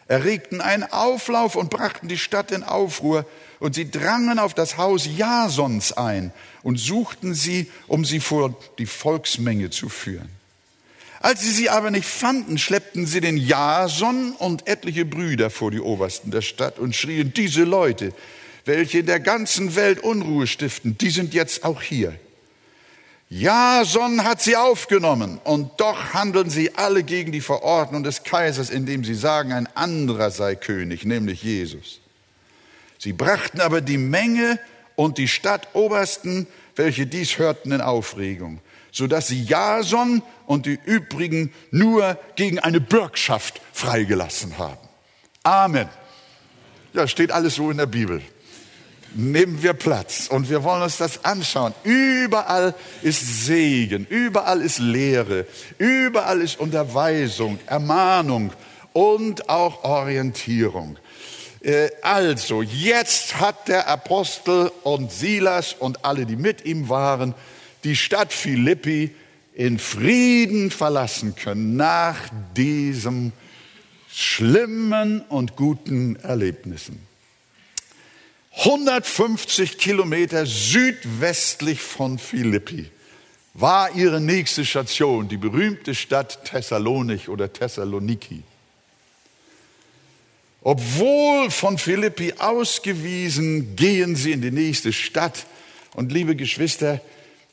erregten 0.07 0.61
einen 0.61 0.83
Auflauf 0.83 1.55
und 1.55 1.69
brachten 1.69 2.07
die 2.07 2.17
Stadt 2.17 2.51
in 2.51 2.63
Aufruhr, 2.63 3.25
und 3.59 3.75
sie 3.75 3.89
drangen 3.89 4.39
auf 4.39 4.53
das 4.53 4.77
Haus 4.77 5.07
Jasons 5.17 5.91
ein 5.93 6.31
und 6.63 6.77
suchten 6.77 7.33
sie, 7.33 7.69
um 7.87 8.05
sie 8.05 8.19
vor 8.19 8.55
die 8.77 8.85
Volksmenge 8.85 9.69
zu 9.69 9.89
führen. 9.89 10.29
Als 11.21 11.41
sie 11.41 11.51
sie 11.51 11.69
aber 11.69 11.91
nicht 11.91 12.07
fanden, 12.07 12.57
schleppten 12.57 13.05
sie 13.05 13.19
den 13.19 13.35
Jason 13.35 14.31
und 14.33 14.67
etliche 14.67 15.03
Brüder 15.03 15.49
vor 15.49 15.69
die 15.69 15.81
Obersten 15.81 16.31
der 16.31 16.41
Stadt 16.41 16.79
und 16.79 16.95
schrien, 16.95 17.33
diese 17.33 17.63
Leute, 17.63 18.13
welche 18.63 18.99
in 18.99 19.05
der 19.05 19.19
ganzen 19.19 19.75
Welt 19.75 19.99
Unruhe 19.99 20.47
stiften, 20.47 20.97
die 20.97 21.09
sind 21.09 21.33
jetzt 21.33 21.65
auch 21.65 21.81
hier. 21.81 22.17
Jason 23.29 24.23
hat 24.23 24.41
sie 24.41 24.55
aufgenommen 24.55 25.39
und 25.43 25.79
doch 25.79 26.13
handeln 26.13 26.49
sie 26.49 26.73
alle 26.75 27.03
gegen 27.03 27.31
die 27.31 27.41
Verordnung 27.41 28.03
des 28.03 28.23
Kaisers, 28.23 28.69
indem 28.69 29.03
sie 29.03 29.13
sagen, 29.13 29.51
ein 29.51 29.67
anderer 29.75 30.31
sei 30.31 30.55
König, 30.55 31.05
nämlich 31.05 31.43
Jesus. 31.43 31.99
Sie 32.99 33.13
brachten 33.13 33.61
aber 33.61 33.79
die 33.79 33.97
Menge 33.97 34.59
und 34.95 35.17
die 35.17 35.29
Stadtobersten, 35.29 36.47
welche 36.75 37.07
dies 37.07 37.37
hörten, 37.37 37.71
in 37.71 37.79
Aufregung, 37.79 38.59
so 38.91 39.07
dass 39.07 39.27
sie 39.27 39.41
Jason 39.41 40.21
und 40.45 40.65
die 40.65 40.77
übrigen 40.83 41.53
nur 41.71 42.19
gegen 42.35 42.59
eine 42.59 42.81
Bürgschaft 42.81 43.61
freigelassen 43.71 44.57
haben. 44.57 44.89
Amen. 45.43 45.87
Ja, 46.91 47.07
steht 47.07 47.31
alles 47.31 47.55
so 47.55 47.71
in 47.71 47.77
der 47.77 47.85
Bibel. 47.85 48.21
Nehmen 49.15 49.63
wir 49.63 49.73
Platz 49.73 50.27
und 50.27 50.49
wir 50.49 50.63
wollen 50.63 50.83
uns 50.83 50.97
das 50.97 51.23
anschauen. 51.23 51.73
Überall 51.83 52.75
ist 53.01 53.45
Segen, 53.45 54.05
überall 54.09 54.61
ist 54.61 54.79
Lehre, 54.79 55.47
überall 55.77 56.41
ist 56.41 56.59
Unterweisung, 56.59 57.59
Ermahnung 57.65 58.51
und 58.91 59.49
auch 59.49 59.83
Orientierung. 59.85 60.97
Äh, 61.61 61.89
also, 62.01 62.61
jetzt 62.61 63.39
hat 63.39 63.67
der 63.67 63.87
Apostel 63.87 64.71
und 64.83 65.11
Silas 65.11 65.73
und 65.73 66.05
alle, 66.05 66.25
die 66.25 66.35
mit 66.35 66.65
ihm 66.65 66.89
waren, 66.89 67.35
die 67.83 67.95
Stadt 67.95 68.33
Philippi 68.33 69.11
in 69.53 69.79
Frieden 69.79 70.71
verlassen 70.71 71.35
können 71.35 71.75
nach 71.75 72.17
diesen 72.55 73.33
schlimmen 74.09 75.21
und 75.21 75.55
guten 75.55 76.15
Erlebnissen. 76.17 77.05
150 78.59 79.77
Kilometer 79.77 80.45
südwestlich 80.45 81.81
von 81.81 82.19
Philippi 82.19 82.89
war 83.53 83.95
ihre 83.95 84.19
nächste 84.19 84.65
Station, 84.65 85.27
die 85.27 85.37
berühmte 85.37 85.93
Stadt 85.95 86.43
Thessalonich 86.45 87.29
oder 87.29 87.51
Thessaloniki. 87.51 88.43
Obwohl 90.61 91.51
von 91.51 91.77
Philippi 91.77 92.33
ausgewiesen, 92.37 93.75
gehen 93.75 94.15
sie 94.15 94.31
in 94.31 94.41
die 94.41 94.51
nächste 94.51 94.91
Stadt. 94.91 95.45
Und 95.95 96.11
liebe 96.11 96.35
Geschwister, 96.35 97.01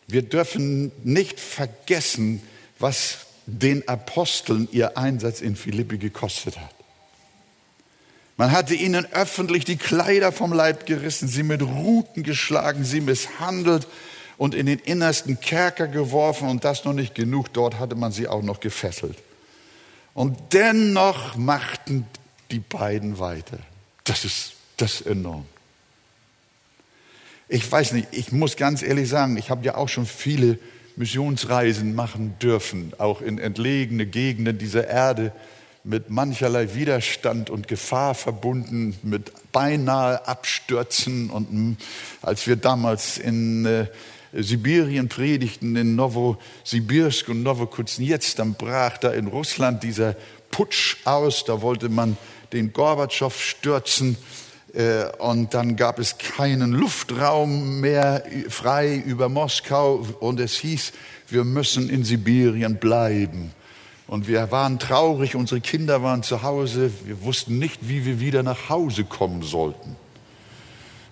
wir 0.09 0.23
dürfen 0.23 0.93
nicht 1.05 1.39
vergessen, 1.39 2.43
was 2.79 3.19
den 3.47 3.87
Aposteln 3.89 4.69
ihr 4.73 4.99
Einsatz 4.99 5.41
in 5.41 5.55
Philippi 5.57 5.99
gekostet 5.99 6.59
hat. 6.59 6.75
Man 8.37 8.53
hatte 8.53 8.75
ihnen 8.75 9.07
öffentlich 9.13 9.65
die 9.65 9.77
Kleider 9.77 10.31
vom 10.31 10.53
Leib 10.53 10.85
gerissen, 10.85 11.27
sie 11.27 11.43
mit 11.43 11.63
Ruten 11.63 12.23
geschlagen, 12.23 12.85
sie 12.85 13.01
misshandelt 13.01 13.87
und 14.37 14.55
in 14.55 14.67
den 14.67 14.79
innersten 14.79 15.41
Kerker 15.41 15.87
geworfen 15.87 16.49
und 16.49 16.65
das 16.65 16.85
noch 16.85 16.93
nicht 16.93 17.15
genug, 17.15 17.53
dort 17.55 17.79
hatte 17.79 17.95
man 17.95 18.13
sie 18.13 18.29
auch 18.29 18.43
noch 18.43 18.61
gefesselt. 18.61 19.17
Und 20.13 20.37
dennoch 20.53 21.37
machten 21.37 22.07
die 22.51 22.61
beiden 22.61 23.19
weiter. 23.19 23.59
Das 24.05 24.25
ist, 24.25 24.53
das 24.77 25.01
ist 25.01 25.07
enorm. 25.07 25.45
Ich 27.49 27.71
weiß 27.71 27.93
nicht, 27.93 28.09
ich 28.11 28.33
muss 28.33 28.57
ganz 28.57 28.83
ehrlich 28.83 29.09
sagen, 29.09 29.37
ich 29.37 29.51
habe 29.51 29.65
ja 29.65 29.77
auch 29.77 29.89
schon 29.89 30.07
viele 30.07 30.59
Missionsreisen 30.97 31.95
machen 31.95 32.35
dürfen, 32.41 32.93
auch 32.99 33.21
in 33.21 33.39
entlegene 33.39 34.07
Gegenden 34.07 34.59
dieser 34.59 34.89
Erde, 34.89 35.33
mit 35.85 36.11
mancherlei 36.11 36.75
Widerstand 36.75 37.49
und 37.49 37.69
Gefahr 37.69 38.15
verbunden, 38.17 38.99
mit 39.05 39.31
beinahe 39.53 40.27
Abstürzen. 40.27 41.31
Und 41.31 41.49
hm, 41.49 41.77
als 42.23 42.49
wir 42.49 42.57
damals 42.57 43.19
in 43.19 43.65
äh, 43.65 43.87
Sibirien 44.33 45.09
predigten, 45.09 45.77
in 45.77 45.95
Novosibirsk 45.95 47.29
und 47.29 47.45
Novokuznetsk, 47.45 48.37
dann 48.37 48.55
brach 48.55 48.99
da 48.99 49.13
in 49.13 49.29
Russland 49.29 49.85
dieser 49.85 50.17
Putsch 50.51 50.97
aus, 51.05 51.45
da 51.45 51.63
wollte 51.63 51.89
man 51.89 52.17
den 52.57 52.73
Gorbatschow 52.73 53.35
stürzen. 53.35 54.17
Äh, 54.73 55.07
und 55.19 55.55
dann 55.55 55.77
gab 55.77 55.99
es 55.99 56.19
keinen 56.19 56.73
Luftraum 56.73 57.81
mehr 57.81 58.25
frei 58.49 58.97
über 58.97 59.29
Moskau 59.29 60.07
und 60.21 60.41
es 60.41 60.55
hieß, 60.57 60.93
wir 61.29 61.45
müssen 61.45 61.89
in 61.89 62.05
Sibirien 62.05 62.77
bleiben. 62.77 63.53
Und 64.07 64.29
wir 64.29 64.53
waren 64.53 64.79
traurig, 64.79 65.35
unsere 65.35 65.61
Kinder 65.61 66.03
waren 66.03 66.23
zu 66.23 66.43
Hause, 66.43 66.93
wir 67.05 67.23
wussten 67.23 67.59
nicht, 67.59 67.89
wie 67.89 68.05
wir 68.05 68.21
wieder 68.21 68.43
nach 68.45 68.69
Hause 68.69 69.05
kommen 69.05 69.43
sollten. 69.43 69.97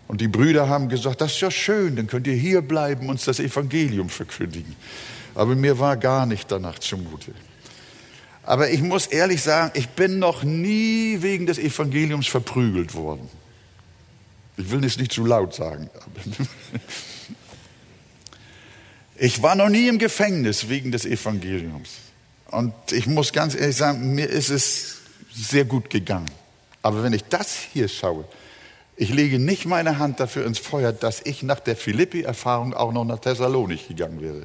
Und 0.07 0.21
die 0.21 0.29
Brüder 0.29 0.69
haben 0.69 0.89
gesagt, 0.89 1.21
das 1.21 1.33
ist 1.33 1.41
ja 1.41 1.51
schön, 1.51 1.97
dann 1.97 2.07
könnt 2.07 2.27
ihr 2.27 2.35
hier 2.35 2.63
bleiben, 2.63 3.09
uns 3.09 3.25
das 3.25 3.41
Evangelium 3.41 4.09
verkündigen. 4.09 4.77
Aber 5.35 5.57
mir 5.57 5.79
war 5.81 5.97
gar 5.97 6.27
nicht 6.27 6.53
danach 6.53 6.79
zumute. 6.79 7.33
Aber 8.47 8.71
ich 8.71 8.83
muss 8.83 9.07
ehrlich 9.07 9.43
sagen, 9.43 9.71
ich 9.75 9.89
bin 9.91 10.19
noch 10.19 10.43
nie 10.43 11.19
wegen 11.21 11.47
des 11.47 11.59
Evangeliums 11.59 12.27
verprügelt 12.27 12.95
worden. 12.95 13.29
Ich 14.57 14.71
will 14.71 14.85
es 14.85 14.99
nicht 14.99 15.13
zu 15.13 15.25
laut 15.25 15.55
sagen. 15.55 15.91
Ich 19.17 19.43
war 19.43 19.55
noch 19.55 19.69
nie 19.69 19.87
im 19.87 19.99
Gefängnis 19.99 20.69
wegen 20.69 20.91
des 20.91 21.05
Evangeliums. 21.05 21.91
Und 22.51 22.75
ich 22.91 23.07
muss 23.07 23.33
ganz 23.33 23.55
ehrlich 23.55 23.77
sagen, 23.77 24.15
mir 24.15 24.29
ist 24.29 24.51
es 24.51 24.97
sehr 25.33 25.65
gut 25.65 25.89
gegangen. 25.89 26.31
Aber 26.83 27.03
wenn 27.03 27.13
ich 27.13 27.23
das 27.25 27.57
hier 27.73 27.89
schaue, 27.89 28.25
ich 28.97 29.11
lege 29.11 29.39
nicht 29.39 29.67
meine 29.67 29.99
Hand 29.99 30.21
dafür 30.21 30.45
ins 30.47 30.59
Feuer, 30.59 30.93
dass 30.93 31.21
ich 31.25 31.43
nach 31.43 31.61
der 31.61 31.77
Philippi-Erfahrung 31.77 32.75
auch 32.75 32.93
noch 32.93 33.05
nach 33.05 33.19
Thessalonik 33.19 33.89
gegangen 33.89 34.21
wäre. 34.21 34.43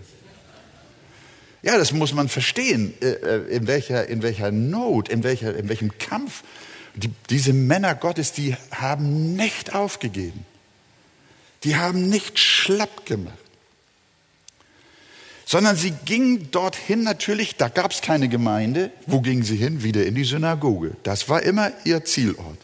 Ja, 1.61 1.77
das 1.77 1.91
muss 1.91 2.13
man 2.13 2.29
verstehen, 2.29 2.93
äh, 3.01 3.07
äh, 3.07 3.55
in 3.55 3.67
welcher, 3.67 4.07
in 4.07 4.21
welcher 4.21 4.51
Not, 4.51 5.09
in, 5.09 5.23
welcher, 5.23 5.55
in 5.55 5.67
welchem 5.67 5.97
Kampf. 5.97 6.43
Die, 6.95 7.11
diese 7.29 7.53
Männer 7.53 7.95
Gottes, 7.95 8.31
die 8.31 8.55
haben 8.71 9.35
nicht 9.35 9.75
aufgegeben. 9.75 10.45
Die 11.63 11.75
haben 11.75 12.09
nicht 12.09 12.39
schlapp 12.39 13.05
gemacht. 13.05 13.37
Sondern 15.45 15.75
sie 15.75 15.91
gingen 16.05 16.51
dorthin 16.51 17.03
natürlich, 17.03 17.55
da 17.55 17.69
gab 17.69 17.91
es 17.91 18.01
keine 18.01 18.29
Gemeinde. 18.29 18.91
Wo 19.07 19.19
gingen 19.19 19.43
sie 19.43 19.57
hin? 19.57 19.83
Wieder 19.83 20.05
in 20.05 20.15
die 20.15 20.23
Synagoge. 20.23 20.95
Das 21.03 21.27
war 21.27 21.41
immer 21.41 21.71
ihr 21.83 22.05
Zielort. 22.05 22.59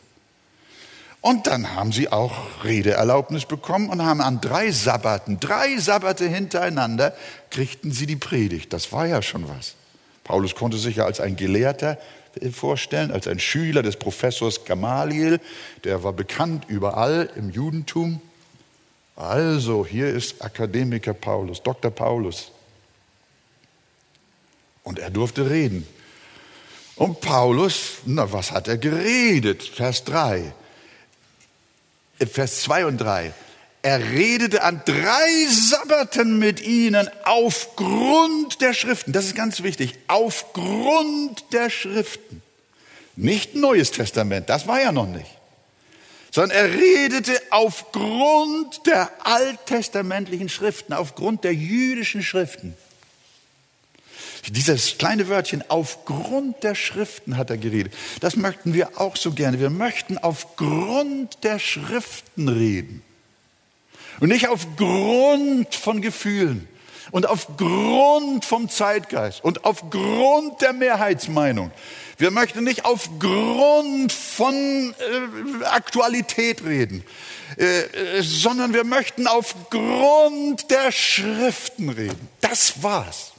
Und 1.25 1.47
dann 1.47 1.73
haben 1.73 1.91
sie 1.91 2.11
auch 2.11 2.63
Redeerlaubnis 2.63 3.47
bekommen 3.47 3.89
und 3.89 4.05
haben 4.05 4.21
an 4.21 4.41
drei 4.41 4.69
Sabbaten, 4.69 5.39
drei 5.39 5.75
Sabbate 5.79 6.27
hintereinander, 6.27 7.15
kriegten 7.49 7.91
sie 7.91 8.05
die 8.05 8.15
Predigt. 8.15 8.71
Das 8.71 8.91
war 8.91 9.07
ja 9.07 9.23
schon 9.23 9.49
was. 9.49 9.73
Paulus 10.23 10.53
konnte 10.53 10.77
sich 10.77 10.97
ja 10.97 11.05
als 11.05 11.19
ein 11.19 11.35
Gelehrter 11.35 11.97
vorstellen, 12.51 13.09
als 13.09 13.27
ein 13.27 13.39
Schüler 13.39 13.81
des 13.81 13.95
Professors 13.95 14.65
Gamaliel, 14.65 15.39
der 15.83 16.03
war 16.03 16.13
bekannt 16.13 16.65
überall 16.67 17.27
im 17.35 17.49
Judentum. 17.49 18.21
Also, 19.15 19.83
hier 19.83 20.09
ist 20.09 20.43
Akademiker 20.43 21.15
Paulus, 21.15 21.63
Dr. 21.63 21.89
Paulus. 21.89 22.51
Und 24.83 24.99
er 24.99 25.09
durfte 25.09 25.49
reden. 25.49 25.87
Und 26.95 27.19
Paulus, 27.19 27.93
na, 28.05 28.31
was 28.31 28.51
hat 28.51 28.67
er 28.67 28.77
geredet? 28.77 29.63
Vers 29.63 30.03
3. 30.03 30.53
Vers 32.19 32.61
2 32.61 32.85
und 32.85 32.97
3. 32.97 33.33
Er 33.81 33.99
redete 33.99 34.63
an 34.63 34.81
drei 34.83 35.47
Sabbaten 35.47 36.39
mit 36.39 36.59
ihnen 36.59 37.07
aufgrund 37.23 38.59
der 38.61 38.73
Schriften. 38.73 39.11
Das 39.11 39.25
ist 39.25 39.35
ganz 39.35 39.61
wichtig. 39.61 39.93
Aufgrund 40.07 41.53
der 41.53 41.69
Schriften. 41.69 42.41
Nicht 43.15 43.55
Neues 43.55 43.91
Testament, 43.91 44.49
das 44.49 44.67
war 44.67 44.81
ja 44.81 44.91
noch 44.91 45.07
nicht. 45.07 45.29
Sondern 46.31 46.57
er 46.57 46.73
redete 46.73 47.39
aufgrund 47.51 48.87
der 48.87 49.09
alttestamentlichen 49.23 50.49
Schriften, 50.49 50.91
aufgrund 50.93 51.43
der 51.43 51.53
jüdischen 51.53 52.23
Schriften. 52.23 52.75
Dieses 54.49 54.97
kleine 54.97 55.27
Wörtchen, 55.27 55.63
aufgrund 55.69 56.63
der 56.63 56.75
Schriften 56.75 57.37
hat 57.37 57.49
er 57.49 57.57
geredet. 57.57 57.93
Das 58.19 58.35
möchten 58.35 58.73
wir 58.73 58.99
auch 58.99 59.15
so 59.15 59.31
gerne. 59.31 59.59
Wir 59.59 59.69
möchten 59.69 60.17
aufgrund 60.17 61.43
der 61.43 61.59
Schriften 61.59 62.47
reden. 62.47 63.01
Und 64.19 64.29
nicht 64.29 64.47
aufgrund 64.47 65.73
von 65.73 66.01
Gefühlen 66.01 66.67
und 67.11 67.27
aufgrund 67.27 68.45
vom 68.45 68.69
Zeitgeist 68.69 69.43
und 69.43 69.65
aufgrund 69.65 70.61
der 70.61 70.73
Mehrheitsmeinung. 70.73 71.71
Wir 72.17 72.31
möchten 72.31 72.63
nicht 72.63 72.85
aufgrund 72.85 74.13
von 74.13 74.53
äh, 74.53 75.65
Aktualität 75.65 76.63
reden, 76.63 77.03
äh, 77.57 77.81
äh, 77.81 78.21
sondern 78.21 78.73
wir 78.73 78.85
möchten 78.85 79.27
aufgrund 79.27 80.71
der 80.71 80.91
Schriften 80.93 81.89
reden. 81.89 82.29
Das 82.39 82.81
war's. 82.81 83.34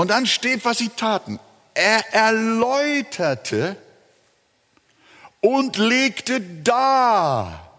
Und 0.00 0.08
dann 0.08 0.24
steht, 0.24 0.64
was 0.64 0.78
sie 0.78 0.88
taten. 0.88 1.38
Er 1.74 2.14
erläuterte 2.14 3.76
und 5.42 5.76
legte 5.76 6.40
dar, 6.40 7.70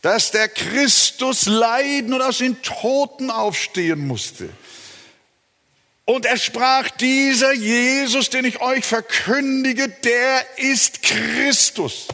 dass 0.00 0.30
der 0.30 0.48
Christus 0.48 1.46
leiden 1.46 2.14
und 2.14 2.22
aus 2.22 2.38
den 2.38 2.62
Toten 2.62 3.32
aufstehen 3.32 4.06
musste. 4.06 4.48
Und 6.04 6.24
er 6.24 6.36
sprach, 6.36 6.88
dieser 6.90 7.52
Jesus, 7.52 8.30
den 8.30 8.44
ich 8.44 8.60
euch 8.60 8.84
verkündige, 8.84 9.88
der 9.88 10.44
ist 10.56 11.02
Christus. 11.02 12.06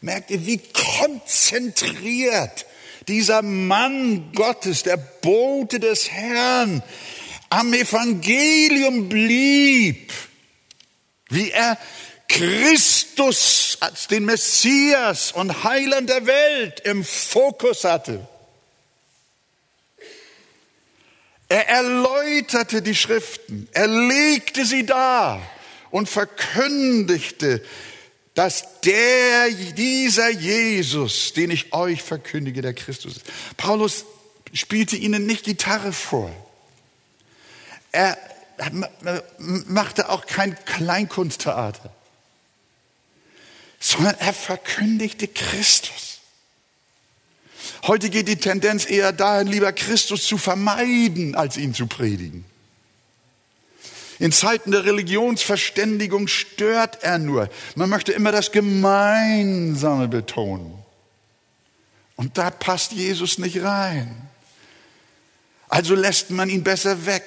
Merkt 0.00 0.30
ihr, 0.30 0.46
wie 0.46 0.60
konzentriert 0.72 2.66
dieser 3.08 3.42
Mann 3.42 4.30
Gottes, 4.32 4.84
der 4.84 4.96
Bote 4.96 5.80
des 5.80 6.08
Herrn, 6.08 6.84
am 7.52 7.74
Evangelium 7.74 9.10
blieb, 9.10 10.10
wie 11.28 11.50
er 11.50 11.76
Christus 12.26 13.76
als 13.80 14.08
den 14.08 14.24
Messias 14.24 15.32
und 15.32 15.62
Heiland 15.62 16.08
der 16.08 16.26
Welt 16.26 16.80
im 16.80 17.04
Fokus 17.04 17.84
hatte. 17.84 18.26
Er 21.50 21.68
erläuterte 21.68 22.80
die 22.80 22.94
Schriften, 22.94 23.68
er 23.72 23.86
legte 23.86 24.64
sie 24.64 24.86
dar 24.86 25.42
und 25.90 26.08
verkündigte, 26.08 27.62
dass 28.32 28.80
der, 28.80 29.50
dieser 29.76 30.30
Jesus, 30.30 31.34
den 31.34 31.50
ich 31.50 31.74
euch 31.74 32.02
verkündige, 32.02 32.62
der 32.62 32.72
Christus 32.72 33.18
ist. 33.18 33.26
Paulus 33.58 34.06
spielte 34.54 34.96
ihnen 34.96 35.26
nicht 35.26 35.44
Gitarre 35.44 35.92
vor. 35.92 36.34
Er 37.92 38.16
machte 39.38 40.08
auch 40.08 40.26
kein 40.26 40.56
Kleinkunsttheater, 40.64 41.92
sondern 43.78 44.16
er 44.18 44.32
verkündigte 44.32 45.28
Christus. 45.28 46.20
Heute 47.86 48.10
geht 48.10 48.28
die 48.28 48.36
Tendenz 48.36 48.88
eher 48.88 49.12
dahin, 49.12 49.48
lieber 49.48 49.72
Christus 49.72 50.24
zu 50.24 50.38
vermeiden, 50.38 51.34
als 51.34 51.56
ihn 51.56 51.74
zu 51.74 51.86
predigen. 51.86 52.44
In 54.18 54.30
Zeiten 54.30 54.70
der 54.70 54.84
Religionsverständigung 54.84 56.28
stört 56.28 57.02
er 57.02 57.18
nur. 57.18 57.50
Man 57.74 57.90
möchte 57.90 58.12
immer 58.12 58.30
das 58.30 58.52
Gemeinsame 58.52 60.06
betonen. 60.06 60.78
Und 62.14 62.38
da 62.38 62.50
passt 62.50 62.92
Jesus 62.92 63.38
nicht 63.38 63.62
rein. 63.62 64.28
Also 65.72 65.94
lässt 65.94 66.28
man 66.28 66.50
ihn 66.50 66.62
besser 66.62 67.06
weg. 67.06 67.24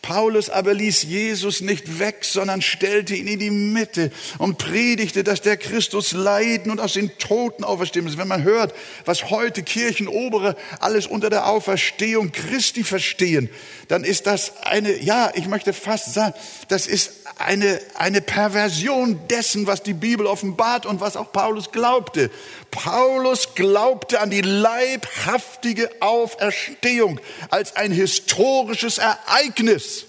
Paulus 0.00 0.48
aber 0.48 0.72
ließ 0.72 1.02
Jesus 1.02 1.60
nicht 1.60 1.98
weg, 1.98 2.20
sondern 2.22 2.62
stellte 2.62 3.14
ihn 3.14 3.26
in 3.26 3.38
die 3.38 3.50
Mitte 3.50 4.10
und 4.38 4.56
predigte, 4.56 5.22
dass 5.22 5.42
der 5.42 5.58
Christus 5.58 6.12
leiden 6.12 6.72
und 6.72 6.80
aus 6.80 6.94
den 6.94 7.18
Toten 7.18 7.64
auferstehen 7.64 8.06
muss. 8.06 8.16
Wenn 8.16 8.28
man 8.28 8.44
hört, 8.44 8.74
was 9.04 9.28
heute 9.28 9.62
Kirchenobere 9.62 10.56
alles 10.80 11.06
unter 11.06 11.28
der 11.28 11.46
Auferstehung 11.46 12.32
Christi 12.32 12.82
verstehen, 12.82 13.50
dann 13.88 14.04
ist 14.04 14.26
das 14.26 14.62
eine, 14.62 14.96
ja, 15.02 15.30
ich 15.34 15.46
möchte 15.46 15.74
fast 15.74 16.14
sagen, 16.14 16.34
das 16.68 16.86
ist 16.86 17.21
eine, 17.38 17.80
eine 17.94 18.20
Perversion 18.20 19.20
dessen, 19.28 19.66
was 19.66 19.82
die 19.82 19.94
Bibel 19.94 20.26
offenbart 20.26 20.86
und 20.86 21.00
was 21.00 21.16
auch 21.16 21.32
Paulus 21.32 21.72
glaubte. 21.72 22.30
Paulus 22.70 23.54
glaubte 23.54 24.20
an 24.20 24.30
die 24.30 24.40
leibhaftige 24.40 25.90
Auferstehung 26.00 27.20
als 27.50 27.76
ein 27.76 27.92
historisches 27.92 28.98
Ereignis. 28.98 30.06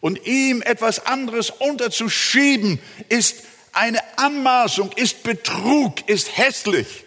Und 0.00 0.26
ihm 0.26 0.62
etwas 0.62 1.06
anderes 1.06 1.50
unterzuschieben, 1.50 2.80
ist 3.08 3.36
eine 3.72 4.00
Anmaßung, 4.16 4.92
ist 4.92 5.22
Betrug, 5.22 6.08
ist 6.08 6.36
hässlich. 6.36 7.04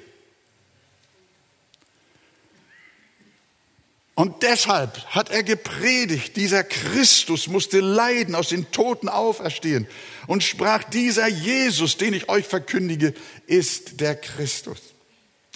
Und 4.16 4.44
deshalb 4.44 5.04
hat 5.08 5.32
er 5.32 5.42
gepredigt, 5.42 6.36
dieser 6.36 6.64
Christus 6.64 7.48
musste 7.48 7.80
leiden, 7.80 8.36
aus 8.36 8.50
den 8.50 8.70
Toten 8.72 9.10
auferstehen 9.10 9.88
und 10.28 10.44
sprach, 10.44 10.84
dieser 10.84 11.28
Jesus, 11.28 11.98
den 11.98 12.14
ich 12.14 12.30
euch 12.30 12.46
verkündige, 12.46 13.16
ist 13.48 14.00
der 14.02 14.16
Christus. 14.16 14.78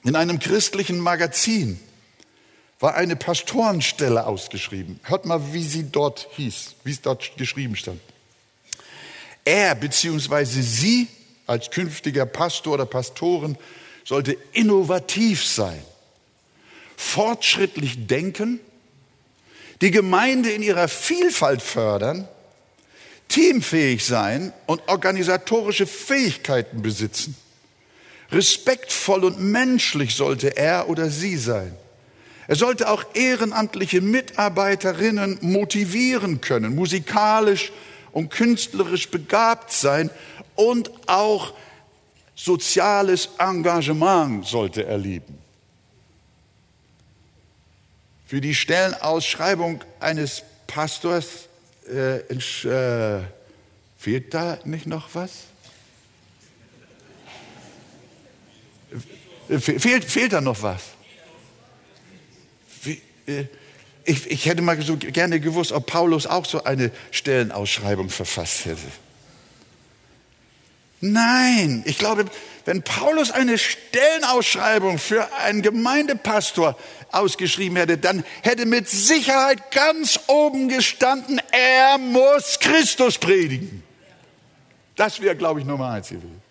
In 0.04 0.16
einem 0.16 0.40
christlichen 0.40 1.00
Magazin 1.00 1.80
war 2.80 2.96
eine 2.96 3.16
Pastorenstelle 3.16 4.26
ausgeschrieben. 4.26 5.00
Hört 5.04 5.26
mal, 5.26 5.54
wie 5.54 5.64
sie 5.64 5.92
dort 5.92 6.28
hieß, 6.36 6.76
wie 6.84 6.92
es 6.92 7.02
dort 7.02 7.38
geschrieben 7.38 7.76
stand. 7.76 8.02
Er 9.46 9.76
bzw. 9.76 10.46
sie 10.46 11.08
als 11.46 11.70
künftiger 11.70 12.26
Pastor 12.26 12.74
oder 12.74 12.86
Pastoren 12.86 13.58
sollte 14.04 14.36
innovativ 14.54 15.46
sein 15.46 15.82
fortschrittlich 16.98 18.08
denken, 18.08 18.60
die 19.80 19.92
Gemeinde 19.92 20.50
in 20.50 20.64
ihrer 20.64 20.90
Vielfalt 20.90 21.62
fördern, 21.62 22.28
teamfähig 23.30 24.04
sein 24.04 24.52
und 24.66 24.82
organisatorische 24.88 25.86
Fähigkeiten 25.86 26.82
besitzen. 26.82 27.38
Respektvoll 28.32 29.24
und 29.24 29.40
menschlich 29.40 30.16
sollte 30.16 30.58
er 30.58 30.90
oder 30.90 31.10
sie 31.10 31.38
sein. 31.38 31.74
Er 32.48 32.56
sollte 32.56 32.90
auch 32.90 33.04
ehrenamtliche 33.14 34.02
Mitarbeiterinnen 34.02 35.38
motivieren 35.42 36.42
können, 36.42 36.76
musikalisch 36.76 37.72
und 38.12 38.30
künstlerisch 38.30 39.10
begabt 39.10 39.72
sein 39.72 40.10
und 40.56 40.92
auch 41.08 41.54
soziales 42.36 43.30
Engagement 43.38 44.46
sollte 44.46 44.86
er 44.86 44.98
lieben. 44.98 45.47
Für 48.28 48.42
die 48.42 48.54
Stellenausschreibung 48.54 49.84
eines 50.02 50.44
Pastors 50.68 51.48
äh, 51.90 52.18
äh, 52.18 53.24
fehlt 53.98 54.34
da 54.34 54.60
nicht 54.66 54.86
noch 54.86 55.08
was? 55.14 55.32
Fehlt, 59.48 60.04
fehlt 60.04 60.34
da 60.34 60.42
noch 60.42 60.62
was? 60.62 60.82
Wie, 62.84 63.02
äh, 63.28 63.46
ich, 64.04 64.30
ich 64.30 64.46
hätte 64.46 64.62
mal 64.62 64.82
so 64.82 64.98
gerne 64.98 65.40
gewusst, 65.40 65.72
ob 65.72 65.86
Paulus 65.86 66.28
auch 66.28 66.46
so 66.46 66.66
eine 66.66 66.92
Stellenausschreibung 67.12 68.10
verfasst 68.10 68.66
hätte. 68.66 68.88
Nein, 71.00 71.84
ich 71.86 71.98
glaube, 71.98 72.26
wenn 72.68 72.84
Paulus 72.84 73.32
eine 73.32 73.58
Stellenausschreibung 73.58 74.98
für 75.00 75.34
einen 75.36 75.62
Gemeindepastor 75.62 76.78
ausgeschrieben 77.14 77.78
hätte, 77.78 77.98
dann 77.98 78.26
hätte 78.44 78.66
mit 78.66 78.90
Sicherheit 78.90 79.72
ganz 79.72 80.20
oben 80.28 80.68
gestanden, 80.68 81.42
er 81.52 81.98
muss 81.98 82.60
Christus 82.60 83.20
predigen. 83.20 83.84
Das 84.98 85.22
wäre, 85.22 85.38
glaube 85.38 85.62
ich, 85.62 85.66
Nummer 85.66 85.92
eins 85.92 86.10
gewesen. 86.10 86.42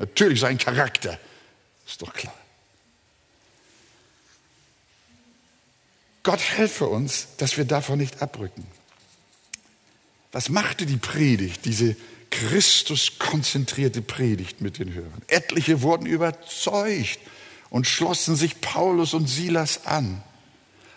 Natürlich 0.00 0.40
sein 0.40 0.58
Charakter, 0.58 1.16
ist 1.86 2.02
doch 2.02 2.12
klar. 2.12 2.34
Gott 6.24 6.40
helfe 6.40 6.88
uns, 6.88 7.28
dass 7.36 7.56
wir 7.56 7.66
davon 7.66 8.00
nicht 8.00 8.20
abrücken. 8.20 8.66
Was 10.32 10.48
machte 10.48 10.86
die 10.86 10.96
Predigt, 10.96 11.64
diese 11.66 11.94
Christus 12.32 13.18
konzentrierte 13.18 14.02
Predigt 14.02 14.60
mit 14.62 14.78
den 14.78 14.92
Hörern. 14.94 15.22
Etliche 15.28 15.82
wurden 15.82 16.06
überzeugt 16.06 17.20
und 17.70 17.86
schlossen 17.86 18.34
sich 18.34 18.60
Paulus 18.60 19.14
und 19.14 19.28
Silas 19.28 19.86
an. 19.86 20.22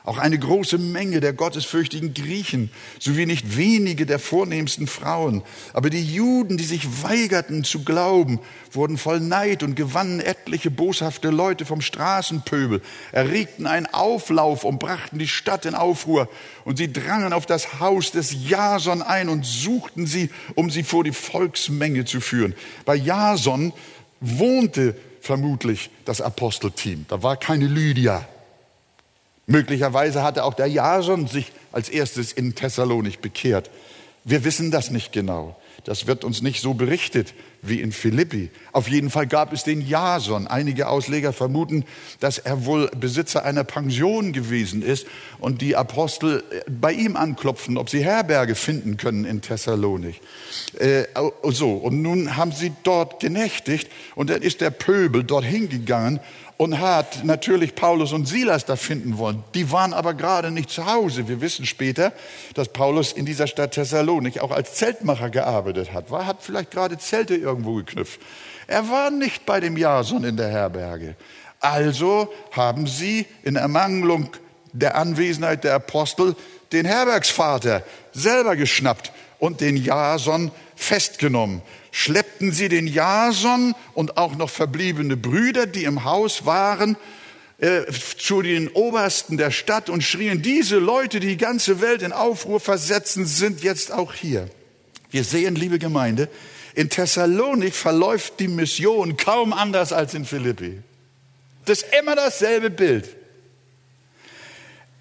Auch 0.06 0.18
eine 0.18 0.38
große 0.38 0.78
Menge 0.78 1.20
der 1.20 1.34
gottesfürchtigen 1.34 2.14
Griechen, 2.14 2.70
sowie 3.00 3.26
nicht 3.26 3.58
wenige 3.58 4.06
der 4.06 4.20
vornehmsten 4.20 4.88
Frauen. 4.88 5.44
Aber 5.74 5.90
die 5.90 6.04
Juden, 6.04 6.58
die 6.58 6.64
sich 6.64 7.04
weigerten 7.04 7.64
zu 7.64 7.84
glauben, 7.84 8.40
wurden 8.72 8.98
voll 8.98 9.20
Neid 9.20 9.64
und 9.64 9.76
gewannen 9.76 10.20
etliche 10.20 10.70
boshafte 10.70 11.30
Leute 11.30 11.66
vom 11.66 11.82
Straßenpöbel, 11.82 12.82
erregten 13.12 13.66
einen 13.66 13.88
Auflauf 13.88 14.64
und 14.64 14.80
brachten 14.80 15.18
die 15.18 15.28
Stadt 15.28 15.66
in 15.66 15.76
Aufruhr. 15.76 16.30
Und 16.64 16.78
sie 16.78 16.92
drangen 16.94 17.34
auf 17.34 17.46
das 17.46 17.80
Haus 17.80 18.12
des 18.12 18.36
Jason 18.48 19.02
ein 19.02 19.30
und 19.30 19.46
suchten 19.46 20.06
sie, 20.06 20.30
um 20.54 20.70
sie 20.70 20.84
vor 20.84 21.04
die 21.04 21.14
Volksmenge 21.14 22.06
zu 22.06 22.22
führen. 22.22 22.54
Bei 22.86 22.96
Jason 22.96 23.74
wohnte 24.22 24.96
vermutlich 25.22 25.90
das 26.06 26.22
Apostelteam. 26.22 27.06
Da 27.08 27.24
war 27.24 27.38
keine 27.38 27.66
Lydia. 27.66 28.28
Möglicherweise 29.48 30.24
hatte 30.24 30.44
auch 30.44 30.54
der 30.54 30.68
Jason 30.68 31.28
sich 31.28 31.52
als 31.72 31.90
erstes 31.90 32.32
in 32.32 32.56
Thessalonik 32.56 33.22
bekehrt. 33.22 33.70
Wir 34.24 34.44
wissen 34.44 34.72
das 34.72 34.90
nicht 34.90 35.12
genau. 35.12 35.56
Das 35.84 36.08
wird 36.08 36.24
uns 36.24 36.42
nicht 36.42 36.62
so 36.62 36.74
berichtet 36.74 37.36
wie 37.62 37.80
in 37.80 37.92
Philippi. 37.92 38.50
Auf 38.72 38.88
jeden 38.88 39.12
Fall 39.12 39.28
gab 39.28 39.54
es 39.54 39.64
den 39.64 39.88
Jason. 39.88 40.48
Einige 40.48 40.88
Ausleger 40.88 41.32
vermuten, 41.32 41.86
dass 42.20 42.40
er 42.40 42.66
wohl 42.66 42.90
Besitzer 43.00 43.46
einer 43.46 43.64
Pension 43.64 44.34
gewesen 44.34 44.82
ist 44.82 45.06
und 45.38 45.62
die 45.62 45.76
Apostel 45.76 46.44
äh, 46.50 46.62
bei 46.70 46.92
ihm 46.92 47.16
anklopfen, 47.16 47.78
ob 47.78 47.92
sie 47.92 48.04
Herberge 48.04 48.56
finden 48.56 48.98
können 48.98 49.26
in 49.26 49.42
Thessalonik. 49.42 50.22
Äh, 50.80 51.04
so, 51.44 51.74
und 51.74 52.02
nun 52.02 52.36
haben 52.36 52.52
sie 52.52 52.72
dort 52.82 53.20
genächtigt 53.20 53.92
und 54.16 54.32
dann 54.32 54.42
ist 54.42 54.62
der 54.62 54.72
Pöbel 54.72 55.24
dorthin 55.24 55.70
gegangen 55.70 56.20
und 56.58 56.80
hat 56.80 57.24
natürlich 57.24 57.76
Paulus 57.76 58.14
und 58.14 58.28
Silas 58.28 58.66
da 58.66 58.76
finden 58.76 59.18
wollen. 59.18 59.44
Die 59.54 59.72
waren 59.72 59.94
aber 59.94 60.14
gerade 60.14 60.52
nicht 60.52 60.70
zu 60.70 60.86
Hause. 60.86 61.28
Wir 61.28 61.42
wissen 61.42 61.66
später, 61.66 62.14
dass 62.54 62.70
Paulus 62.70 63.12
in 63.12 63.26
dieser 63.26 63.48
Stadt 63.48 63.72
Thessalonik 63.72 64.40
auch 64.40 64.52
als 64.52 64.76
Zeltmacher 64.76 65.30
gearbeitet 65.30 65.92
hat. 65.92 66.12
War, 66.12 66.26
hat 66.26 66.38
vielleicht 66.42 66.72
gerade 66.72 66.98
Zelte 66.98 67.36
irgendwo 67.36 67.76
geknüpft. 67.76 68.22
Er 68.68 68.90
war 68.90 69.12
nicht 69.12 69.46
bei 69.46 69.60
dem 69.60 69.76
Jason 69.76 70.24
in 70.24 70.38
der 70.38 70.50
Herberge. 70.50 71.16
Also 71.60 72.34
haben 72.52 72.88
sie 72.88 73.26
in 73.44 73.58
Ermangelung 73.58 74.30
der 74.72 74.96
Anwesenheit 74.96 75.64
der 75.64 75.76
Apostel 75.76 76.36
den 76.72 76.86
Herbergsvater 76.86 77.84
selber 78.14 78.56
geschnappt 78.56 79.12
und 79.40 79.62
den 79.62 79.78
Jason 79.78 80.52
festgenommen 80.76 81.62
schleppten 81.96 82.52
sie 82.52 82.68
den 82.68 82.88
Jason 82.88 83.74
und 83.94 84.18
auch 84.18 84.36
noch 84.36 84.50
verbliebene 84.50 85.16
Brüder, 85.16 85.66
die 85.66 85.86
im 85.86 86.04
Haus 86.04 86.46
waren, 86.46 86.98
äh, 87.58 87.84
zu 88.18 88.42
den 88.42 88.68
Obersten 88.68 89.38
der 89.38 89.50
Stadt 89.50 89.90
und 89.90 90.04
schrien, 90.04 90.42
diese 90.42 90.78
Leute, 90.78 91.22
die 91.22 91.28
die 91.30 91.38
ganze 91.38 91.80
Welt 91.80 92.02
in 92.02 92.12
Aufruhr 92.12 92.60
versetzen, 92.60 93.26
sind 93.26 93.64
jetzt 93.64 93.94
auch 93.94 94.14
hier. 94.14 94.50
Wir 95.10 95.24
sehen, 95.24 95.56
liebe 95.56 95.80
Gemeinde, 95.80 96.28
in 96.74 96.90
Thessalonik 96.90 97.74
verläuft 97.74 98.42
die 98.42 98.50
Mission 98.50 99.16
kaum 99.16 99.54
anders 99.54 99.94
als 99.94 100.14
in 100.14 100.26
Philippi. 100.26 100.82
Das 101.64 101.84
ist 101.84 101.96
immer 101.98 102.18
dasselbe 102.18 102.70
Bild. 102.70 103.16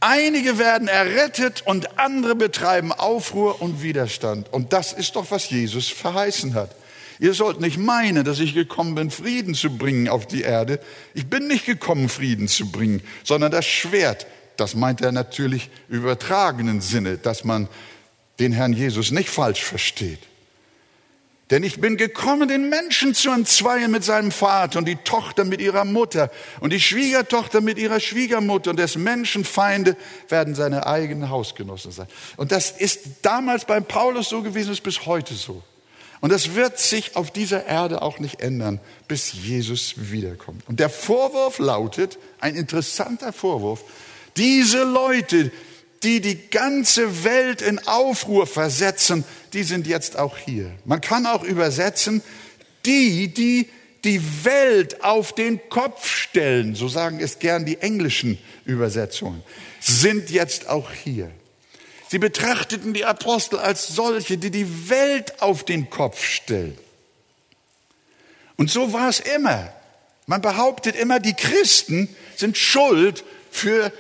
Einige 0.07 0.59
werden 0.59 0.87
errettet 0.87 1.63
und 1.65 1.99
andere 1.99 2.35
betreiben 2.35 2.93
Aufruhr 2.93 3.63
und 3.63 3.83
Widerstand. 3.83 4.53
Und 4.53 4.75
das 4.75 4.93
ist 4.93 5.17
doch, 5.17 5.31
was 5.31 5.49
Jesus 5.49 5.89
verheißen 5.89 6.53
hat. 6.53 6.77
Ihr 7.21 7.33
sollt 7.33 7.59
nicht 7.59 7.79
meinen, 7.79 8.23
dass 8.23 8.39
ich 8.39 8.53
gekommen 8.53 8.95
bin, 8.95 9.11
Frieden 9.11 9.55
zu 9.55 9.71
bringen 9.79 10.11
auf 10.11 10.27
die 10.27 10.43
Erde. 10.43 10.79
Ich 11.15 11.29
bin 11.29 11.49
nicht 11.49 11.65
gekommen, 11.65 12.11
Frieden 12.11 12.49
zu 12.49 12.71
bringen, 12.71 13.03
sondern 13.23 13.51
das 13.51 13.65
Schwert. 13.65 14.27
Das 14.59 14.75
meint 14.75 15.01
er 15.01 15.11
natürlich 15.11 15.71
übertragenen 15.89 16.83
Sinne, 16.83 17.17
dass 17.17 17.43
man 17.45 17.67
den 18.41 18.53
Herrn 18.53 18.75
Jesus 18.75 19.11
nicht 19.11 19.31
falsch 19.31 19.65
versteht. 19.65 20.21
Denn 21.51 21.63
ich 21.63 21.79
bin 21.79 21.99
gekommen, 21.99 22.49
den 22.49 22.71
Menschen 22.71 23.15
zu 23.15 23.31
entzweien 23.31 23.91
mit 23.91 24.03
seinem 24.03 24.33
Vater 24.33 24.79
und 24.79 24.89
die 24.89 24.97
Tochter 24.97 25.45
mit 25.45 25.61
ihrer 25.61 25.85
Mutter 25.85 26.31
und 26.61 26.73
die 26.73 26.81
Schwiegertochter 26.81 27.61
mit 27.61 27.79
ihrer 27.79 28.01
Schwiegermutter 28.01 28.71
und 28.71 28.79
des 28.79 28.97
Menschenfeinde 28.97 29.95
werden 30.31 30.55
seine 30.55 30.87
eigenen 30.87 31.29
Hausgenossen 31.29 31.93
sein. 31.93 32.07
Und 32.39 32.51
das 32.51 32.71
ist 32.71 33.01
damals 33.21 33.67
beim 33.67 33.85
Paulus 33.85 34.31
so 34.31 34.43
gewesen, 34.43 34.73
ist 34.73 34.83
bis 34.83 35.05
heute 35.05 35.35
so. 35.35 35.63
Und 36.23 36.31
das 36.31 36.55
wird 36.55 36.79
sich 36.79 37.17
auf 37.17 37.31
dieser 37.31 37.67
Erde 37.67 38.01
auch 38.01 38.19
nicht 38.19 38.41
ändern, 38.41 38.81
bis 39.09 39.35
Jesus 39.35 39.95
wiederkommt. 39.97 40.67
Und 40.67 40.81
der 40.81 40.89
Vorwurf 40.89 41.59
lautet, 41.59 42.19
ein 42.41 42.55
interessanter 42.55 43.35
Vorwurf, 43.35 43.85
diese 44.39 44.85
Leute, 44.85 45.53
die 46.05 46.21
die 46.21 46.51
ganze 46.51 47.25
Welt 47.25 47.63
in 47.63 47.79
Aufruhr 47.87 48.47
versetzen, 48.47 49.25
die 49.53 49.63
sind 49.63 49.87
jetzt 49.87 50.19
auch 50.19 50.37
hier. 50.37 50.71
Man 50.85 51.01
kann 51.01 51.27
auch 51.27 51.43
übersetzen, 51.43 52.23
die, 52.85 53.33
die 53.33 53.69
die 54.05 54.45
Welt 54.45 55.03
auf 55.03 55.35
den 55.35 55.69
Kopf 55.71 56.07
stellen, 56.07 56.75
so 56.75 56.89
sagen 56.89 57.21
es 57.21 57.39
gern 57.39 57.65
die 57.65 57.79
englischen 57.79 58.39
Übersetzungen, 58.67 59.43
sind 59.81 60.31
jetzt 60.31 60.69
auch 60.69 60.93
hier. 60.93 61.31
Sie 62.09 62.19
betrachteten 62.19 62.93
die 62.93 63.07
Apostel 63.07 63.59
als 63.59 63.89
solche, 63.89 64.37
die 64.37 64.51
die 64.51 64.91
Welt 64.91 65.41
auf 65.43 65.65
den 65.65 65.89
Kopf 65.89 66.23
stellen. 66.23 66.77
Und 68.57 68.71
so 68.71 68.93
war 68.93 69.09
es 69.09 69.21
immer. 69.21 69.73
Man 70.27 70.43
behauptet 70.43 70.97
immer, 70.97 71.19
die 71.19 71.35
Christen 71.35 72.15
sind 72.37 72.57
schuld 72.57 73.25
für 73.51 73.91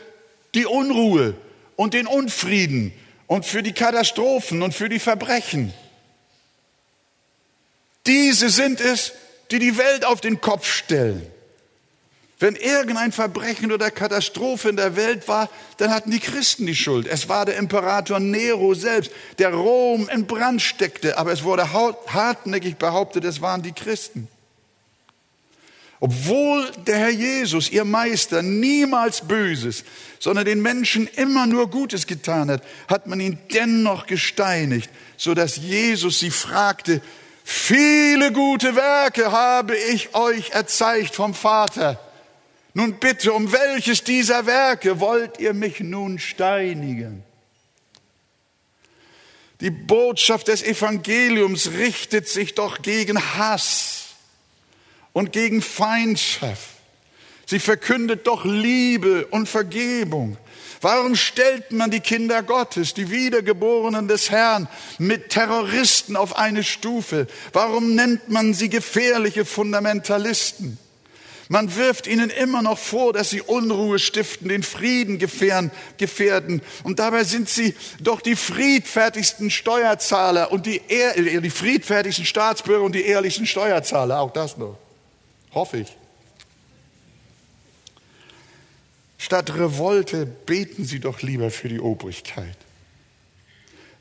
die 0.55 0.66
Unruhe 0.66 1.34
und 1.77 1.95
den 1.95 2.07
Unfrieden 2.07 2.93
und 3.27 3.45
für 3.45 3.62
die 3.62 3.72
Katastrophen 3.72 4.62
und 4.62 4.75
für 4.75 4.89
die 4.89 4.99
Verbrechen. 4.99 5.72
Diese 8.07 8.51
sind 8.51 8.81
es, 8.81 9.12
die 9.51 9.59
die 9.59 9.79
Welt 9.79 10.05
auf 10.05 10.20
den 10.20 10.41
Kopf 10.41 10.70
stellen. 10.70 11.27
Wenn 12.41 12.57
irgendein 12.57 13.12
Verbrechen 13.12 13.72
oder 13.72 13.91
Katastrophe 13.91 14.68
in 14.68 14.77
der 14.77 14.97
Welt 14.97 15.29
war, 15.29 15.49
dann 15.79 15.91
hatten 15.91 16.11
die 16.11 16.18
Christen 16.18 16.66
die 16.66 16.75
Schuld. 16.75 17.07
Es 17.07 17.29
war 17.29 17.47
der 17.47 17.57
Imperator 17.57 18.18
Nero 18.20 18.75
selbst, 18.75 19.12
der 19.39 19.55
Rom 19.55 20.09
in 20.12 20.27
Brand 20.27 20.61
steckte, 20.61 21.16
aber 21.16 21.33
es 21.33 21.45
wurde 21.45 21.72
hartnäckig 21.72 22.77
behauptet, 22.77 23.25
es 23.25 23.41
waren 23.41 23.62
die 23.62 23.72
Christen. 23.72 24.29
Obwohl 26.05 26.70
der 26.86 26.98
Herr 26.98 27.09
Jesus, 27.09 27.70
ihr 27.70 27.86
Meister, 27.86 28.42
niemals 28.42 29.26
Böses, 29.26 29.84
sondern 30.18 30.44
den 30.44 30.61
Menschen 30.61 31.07
immer 31.07 31.46
nur 31.46 31.70
Gutes 31.70 32.07
getan 32.07 32.50
hat, 32.50 32.62
hat 32.88 33.07
man 33.07 33.20
ihn 33.20 33.38
dennoch 33.55 34.05
gesteinigt, 34.07 34.90
so 35.16 35.32
dass 35.32 35.57
Jesus 35.57 36.18
sie 36.18 36.30
fragte, 36.30 37.00
viele 37.42 38.32
gute 38.32 38.76
Werke 38.76 39.32
habe 39.32 39.78
ich 39.78 40.14
euch 40.14 40.50
erzeigt 40.50 41.14
vom 41.14 41.32
Vater. 41.32 41.98
Nun 42.74 43.00
bitte, 43.00 43.32
um 43.32 43.50
welches 43.50 44.05
dieser 44.05 44.44
Werke 44.44 45.00
wollt 45.00 45.40
ihr 45.40 45.55
mich 45.55 45.80
nun 45.80 46.18
steinigen? 46.18 47.22
Die 49.62 49.70
Botschaft 49.70 50.48
des 50.48 50.62
Evangeliums 50.62 51.70
richtet 51.70 52.28
sich 52.28 52.55
doch 52.55 52.82
gegen 52.82 53.18
Hass 53.38 54.03
und 55.14 55.32
gegen 55.32 55.62
Feindschaft. 55.62 56.68
Sie 57.46 57.58
verkündet 57.58 58.26
doch 58.26 58.44
Liebe 58.44 59.26
und 59.28 59.48
Vergebung. 59.48 60.36
Warum 60.82 61.16
stellt 61.16 61.72
man 61.72 61.90
die 61.90 62.00
Kinder 62.00 62.42
Gottes, 62.42 62.92
die 62.92 63.10
Wiedergeborenen 63.10 64.06
des 64.06 64.30
Herrn, 64.30 64.68
mit 64.98 65.30
Terroristen 65.30 66.14
auf 66.14 66.36
eine 66.36 66.62
Stufe? 66.62 67.26
Warum 67.54 67.94
nennt 67.94 68.28
man 68.28 68.52
sie 68.52 68.68
gefährliche 68.68 69.46
Fundamentalisten? 69.46 70.78
Man 71.48 71.76
wirft 71.76 72.06
ihnen 72.06 72.30
immer 72.30 72.62
noch 72.62 72.78
vor, 72.78 73.12
dass 73.12 73.30
sie 73.30 73.40
Unruhe 73.42 73.98
stiften, 73.98 74.48
den 74.48 74.62
Frieden 74.62 75.18
gefährden. 75.18 76.62
Und 76.82 76.98
dabei 76.98 77.24
sind 77.24 77.48
sie 77.48 77.74
doch 78.00 78.20
die 78.20 78.36
friedfertigsten 78.36 79.50
Steuerzahler 79.50 80.50
und 80.52 80.66
die, 80.66 80.80
die 81.16 81.50
friedfertigsten 81.50 82.24
Staatsbürger 82.24 82.84
und 82.84 82.94
die 82.94 83.04
ehrlichsten 83.04 83.46
Steuerzahler. 83.46 84.20
Auch 84.20 84.32
das 84.32 84.56
noch. 84.56 84.78
Hoffe 85.55 85.78
ich. 85.78 85.96
Statt 89.18 89.55
Revolte 89.55 90.26
beten 90.26 90.84
Sie 90.84 91.00
doch 91.00 91.22
lieber 91.22 91.50
für 91.50 91.68
die 91.68 91.80
Obrigkeit. 91.80 92.57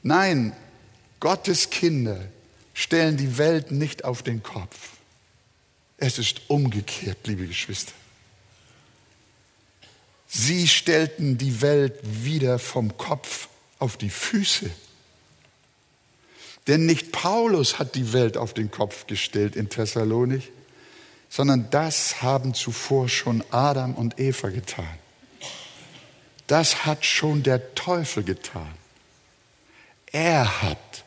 Nein, 0.02 0.54
Gottes 1.20 1.70
Kinder 1.70 2.20
stellen 2.74 3.16
die 3.16 3.38
Welt 3.38 3.72
nicht 3.72 4.04
auf 4.04 4.24
den 4.24 4.44
Kopf. 4.44 4.98
Es 5.98 6.20
ist 6.20 6.42
umgekehrt, 6.50 7.20
liebe 7.26 7.48
Geschwister. 7.48 7.94
Sie 10.28 10.68
stellten 10.68 11.38
die 11.38 11.62
Welt 11.62 11.94
wieder 12.04 12.60
vom 12.60 12.98
Kopf 12.98 13.48
auf 13.80 13.96
die 13.96 14.10
Füße. 14.10 14.70
Denn 16.68 16.86
nicht 16.86 17.12
Paulus 17.12 17.80
hat 17.80 17.96
die 17.96 18.12
Welt 18.12 18.36
auf 18.36 18.54
den 18.54 18.72
Kopf 18.72 19.08
gestellt 19.08 19.56
in 19.56 19.70
Thessalonik, 19.70 20.52
sondern 21.34 21.68
das 21.72 22.22
haben 22.22 22.54
zuvor 22.54 23.10
schon 23.10 23.44
Adam 23.50 23.96
und 23.96 24.20
Eva 24.20 24.50
getan. 24.50 25.00
das 26.46 26.86
hat 26.86 27.04
schon 27.06 27.42
der 27.42 27.74
Teufel 27.74 28.22
getan. 28.22 28.72
Er 30.12 30.62
hat 30.62 31.04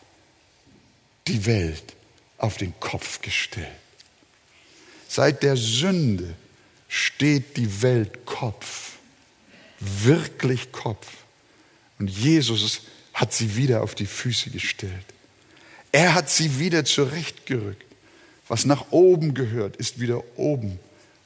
die 1.29 1.47
Welt 1.47 1.95
auf 2.39 2.57
den 2.57 2.75
Kopf 2.81 3.23
gestellt. 3.23 3.69
Seit 5.07 5.45
der 5.45 5.57
Sünde 5.57 6.35
steht 6.89 7.57
die 7.57 7.81
Welt 7.83 8.27
Kopf, 8.27 8.95
wirklich 9.79 10.73
Kopf. 10.73 11.07
Und 12.01 12.11
Jesus 12.11 12.81
hat 13.15 13.33
sie 13.33 13.55
wieder 13.55 13.81
auf 13.85 13.95
die 13.95 14.07
Füße 14.07 14.51
gestellt. 14.51 15.07
Er 15.93 16.15
hat 16.15 16.29
sie 16.29 16.59
wieder 16.59 16.85
zurechtgerückt. 16.85 17.86
Was 18.49 18.65
nach 18.65 18.87
oben 18.91 19.35
gehört, 19.35 19.77
ist 19.77 20.01
wieder 20.01 20.23
oben. 20.37 20.79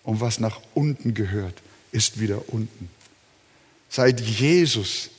Und 0.02 0.20
was 0.20 0.40
nach 0.40 0.60
unten 0.74 1.14
gehört, 1.14 1.54
ist 1.92 2.20
wieder 2.20 2.48
unten. 2.48 2.88
Seit 3.88 4.20
Jesus 4.20 5.10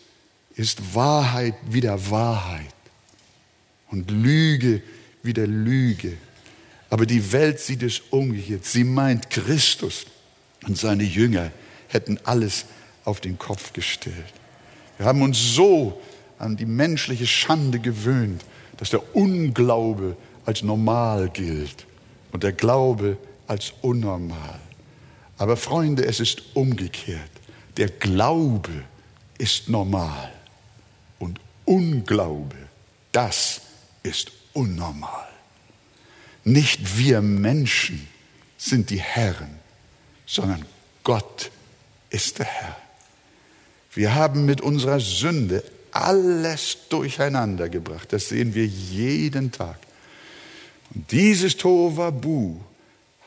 ist 0.55 0.95
Wahrheit 0.95 1.55
wieder 1.69 2.09
Wahrheit 2.09 2.73
und 3.89 4.09
Lüge 4.09 4.81
wieder 5.23 5.45
Lüge. 5.45 6.17
Aber 6.89 7.05
die 7.05 7.31
Welt 7.31 7.59
sieht 7.59 7.83
es 7.83 8.01
umgekehrt. 8.09 8.65
Sie 8.65 8.83
meint, 8.83 9.29
Christus 9.29 10.05
und 10.65 10.77
seine 10.77 11.03
Jünger 11.03 11.51
hätten 11.87 12.19
alles 12.23 12.65
auf 13.05 13.21
den 13.21 13.37
Kopf 13.37 13.73
gestellt. 13.73 14.15
Wir 14.97 15.05
haben 15.05 15.21
uns 15.21 15.37
so 15.55 16.01
an 16.37 16.57
die 16.57 16.65
menschliche 16.65 17.27
Schande 17.27 17.79
gewöhnt, 17.79 18.43
dass 18.77 18.89
der 18.89 19.15
Unglaube 19.15 20.17
als 20.45 20.63
normal 20.63 21.29
gilt 21.29 21.85
und 22.31 22.43
der 22.43 22.53
Glaube 22.53 23.17
als 23.47 23.73
unnormal. 23.81 24.59
Aber 25.37 25.57
Freunde, 25.57 26.05
es 26.05 26.19
ist 26.19 26.41
umgekehrt. 26.53 27.31
Der 27.77 27.89
Glaube 27.89 28.83
ist 29.37 29.69
normal 29.69 30.31
und 31.19 31.39
Unglaube, 31.65 32.55
das 33.11 33.61
ist 34.03 34.31
unnormal. 34.53 35.27
Nicht 36.43 36.97
wir 36.97 37.21
Menschen 37.21 38.07
sind 38.57 38.89
die 38.89 38.99
Herren, 38.99 39.59
sondern 40.25 40.65
Gott 41.03 41.51
ist 42.09 42.39
der 42.39 42.45
Herr. 42.45 42.77
Wir 43.93 44.15
haben 44.15 44.45
mit 44.45 44.61
unserer 44.61 44.99
Sünde 44.99 45.63
alles 45.91 46.77
durcheinander 46.89 47.67
gebracht. 47.67 48.13
Das 48.13 48.29
sehen 48.29 48.53
wir 48.53 48.65
jeden 48.65 49.51
Tag. 49.51 49.77
Und 50.93 51.11
dieses 51.11 51.57
Tovabu 51.57 52.59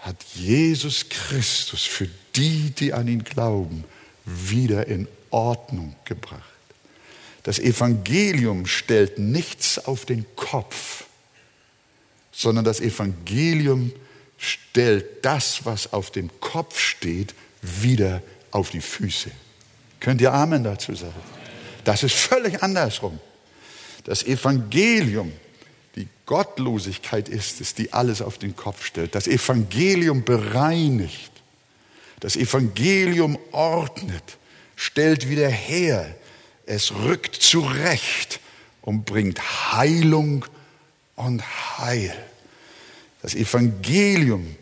hat 0.01 0.23
Jesus 0.35 1.09
Christus 1.09 1.83
für 1.85 2.09
die, 2.37 2.71
die 2.71 2.93
an 2.93 3.09
ihn 3.09 3.25
glauben, 3.25 3.85
wieder 4.25 4.87
in 4.87 5.09
Ordnung 5.31 5.97
gebracht. 6.05 6.43
Das 7.43 7.59
Evangelium 7.59 8.67
stellt 8.67 9.19
nichts 9.19 9.79
auf 9.79 10.05
den 10.05 10.27
Kopf, 10.37 11.05
sondern 12.33 12.65
das 12.65 12.81
Evangelium 12.81 13.93
stellt 14.39 15.25
das, 15.25 15.65
was 15.65 15.93
auf 15.93 16.11
dem 16.11 16.31
Kopf 16.41 16.79
steht, 16.79 17.35
wieder 17.63 18.23
auf 18.51 18.71
die 18.71 18.81
Füße. 18.81 19.31
Könnt 20.01 20.21
ihr 20.21 20.33
Amen 20.33 20.65
dazu 20.65 20.95
sagen? 20.95 21.15
Das 21.85 22.03
ist 22.03 22.15
völlig 22.15 22.63
andersrum. 22.63 23.21
Das 24.05 24.23
Evangelium, 24.23 25.33
die 25.97 26.09
Gottlosigkeit 26.27 27.29
ist 27.29 27.61
es, 27.61 27.75
die 27.75 27.93
alles 27.93 28.21
auf 28.21 28.39
den 28.39 28.57
Kopf 28.57 28.85
stellt. 28.85 29.15
Das 29.15 29.27
Evangelium 29.27 30.25
bereinigt. 30.25 31.31
Das 32.21 32.37
Evangelium 32.37 33.39
ordnet, 33.53 34.39
stellt 34.77 35.29
wieder 35.29 35.49
her. 35.49 36.15
Es 36.67 36.93
rückt 36.93 37.35
zurecht 37.37 38.41
und 38.81 39.05
bringt 39.05 39.41
Heilung 39.73 40.47
und 41.17 41.43
Heil. 41.79 42.15
Das 43.23 43.35
Evangelium 43.35 44.57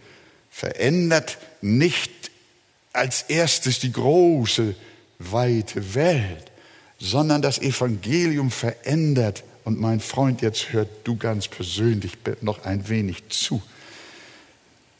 verändert 0.50 1.38
nicht 1.60 2.10
als 2.92 3.22
erstes 3.22 3.78
die 3.78 3.92
große, 3.92 4.74
weite 5.18 5.94
Welt, 5.94 6.50
sondern 6.98 7.42
das 7.42 7.58
Evangelium 7.58 8.50
verändert. 8.50 9.44
Und 9.64 9.80
mein 9.80 10.00
Freund, 10.00 10.42
jetzt 10.42 10.72
hört 10.72 10.88
du 11.04 11.16
ganz 11.16 11.48
persönlich 11.48 12.18
noch 12.40 12.64
ein 12.64 12.88
wenig 12.88 13.28
zu. 13.28 13.62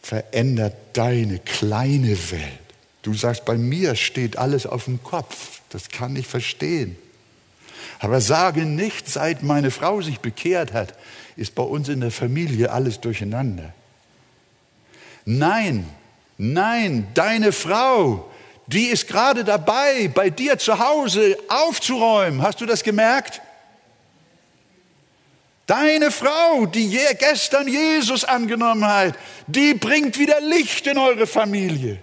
Verändert 0.03 0.75
deine 0.93 1.39
kleine 1.39 2.31
Welt. 2.31 2.61
Du 3.03 3.15
sagst, 3.15 3.45
bei 3.45 3.57
mir 3.57 3.97
steht 3.97 4.37
alles 4.37 4.67
auf 4.67 4.85
dem 4.85 5.03
Kopf. 5.03 5.61
Das 5.71 5.89
kann 5.89 6.15
ich 6.17 6.27
verstehen. 6.27 6.97
Aber 7.99 8.21
sage 8.21 8.65
nicht, 8.65 9.09
seit 9.09 9.43
meine 9.43 9.71
Frau 9.71 10.01
sich 10.01 10.21
bekehrt 10.21 10.73
hat, 10.73 10.97
ist 11.37 11.55
bei 11.55 11.63
uns 11.63 11.89
in 11.89 12.01
der 12.01 12.11
Familie 12.11 12.71
alles 12.71 13.01
durcheinander. 13.01 13.73
Nein, 15.25 15.89
nein, 16.37 17.09
deine 17.15 17.53
Frau 17.53 18.29
die 18.73 18.87
ist 18.87 19.07
gerade 19.07 19.45
dabei, 19.45 20.09
bei 20.09 20.31
dir 20.31 20.59
zu 20.59 20.79
Hause 20.79 21.37
aufzuräumen. 21.49 22.43
Hast 22.43 22.61
du 22.61 22.67
das 22.67 22.83
gemerkt? 22.83 23.42
Deine 25.73 26.11
Frau, 26.11 26.67
die 26.67 26.99
gestern 27.19 27.67
Jesus 27.67 28.25
angenommen 28.25 28.87
hat, 28.87 29.15
die 29.47 29.73
bringt 29.73 30.19
wieder 30.19 30.39
Licht 30.43 30.87
in 30.87 30.99
eure 30.99 31.27
Familie. 31.27 31.99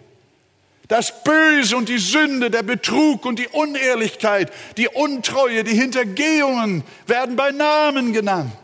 Das 0.87 1.23
Böse 1.23 1.77
und 1.77 1.87
die 1.87 1.99
Sünde, 1.99 2.49
der 2.49 2.63
Betrug 2.63 3.27
und 3.27 3.37
die 3.37 3.47
Unehrlichkeit, 3.47 4.51
die 4.77 4.87
Untreue, 4.87 5.63
die 5.63 5.75
Hintergehungen 5.75 6.83
werden 7.05 7.35
bei 7.35 7.51
Namen 7.51 8.11
genannt. 8.11 8.57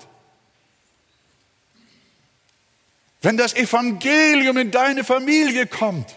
Wenn 3.21 3.37
das 3.37 3.53
Evangelium 3.53 4.57
in 4.57 4.71
deine 4.71 5.03
Familie 5.03 5.67
kommt, 5.67 6.15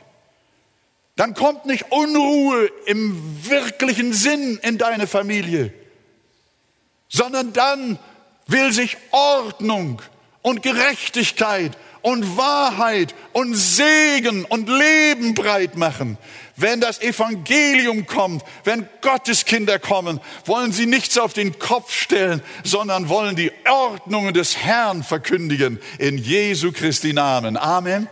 dann 1.15 1.35
kommt 1.35 1.67
nicht 1.67 1.93
Unruhe 1.93 2.71
im 2.87 3.37
wirklichen 3.51 4.15
Sinn 4.15 4.59
in 4.63 4.79
deine 4.79 5.07
Familie, 5.07 5.75
sondern 7.11 7.53
dann 7.53 7.99
will 8.49 8.73
sich 8.73 8.97
Ordnung 9.13 10.03
und 10.43 10.63
Gerechtigkeit 10.63 11.77
und 12.03 12.37
Wahrheit 12.37 13.15
und 13.33 13.55
Segen 13.55 14.45
und 14.45 14.69
Leben 14.69 15.35
breit 15.35 15.77
machen. 15.77 16.19
Wenn 16.57 16.81
das 16.81 17.01
Evangelium 17.01 18.07
kommt, 18.07 18.43
wenn 18.65 18.89
Gottes 19.01 19.45
Kinder 19.45 19.79
kommen, 19.79 20.21
wollen 20.45 20.73
sie 20.73 20.87
nichts 20.87 21.17
auf 21.17 21.33
den 21.33 21.59
Kopf 21.59 21.93
stellen, 21.93 22.43
sondern 22.65 23.09
wollen 23.09 23.37
die 23.37 23.53
Ordnungen 23.69 24.35
des 24.35 24.57
Herrn 24.57 25.05
verkündigen 25.05 25.79
in 25.99 26.19
Jesu 26.19 26.73
Christi 26.73 27.13
Namen. 27.13 27.57
Amen. 27.57 28.09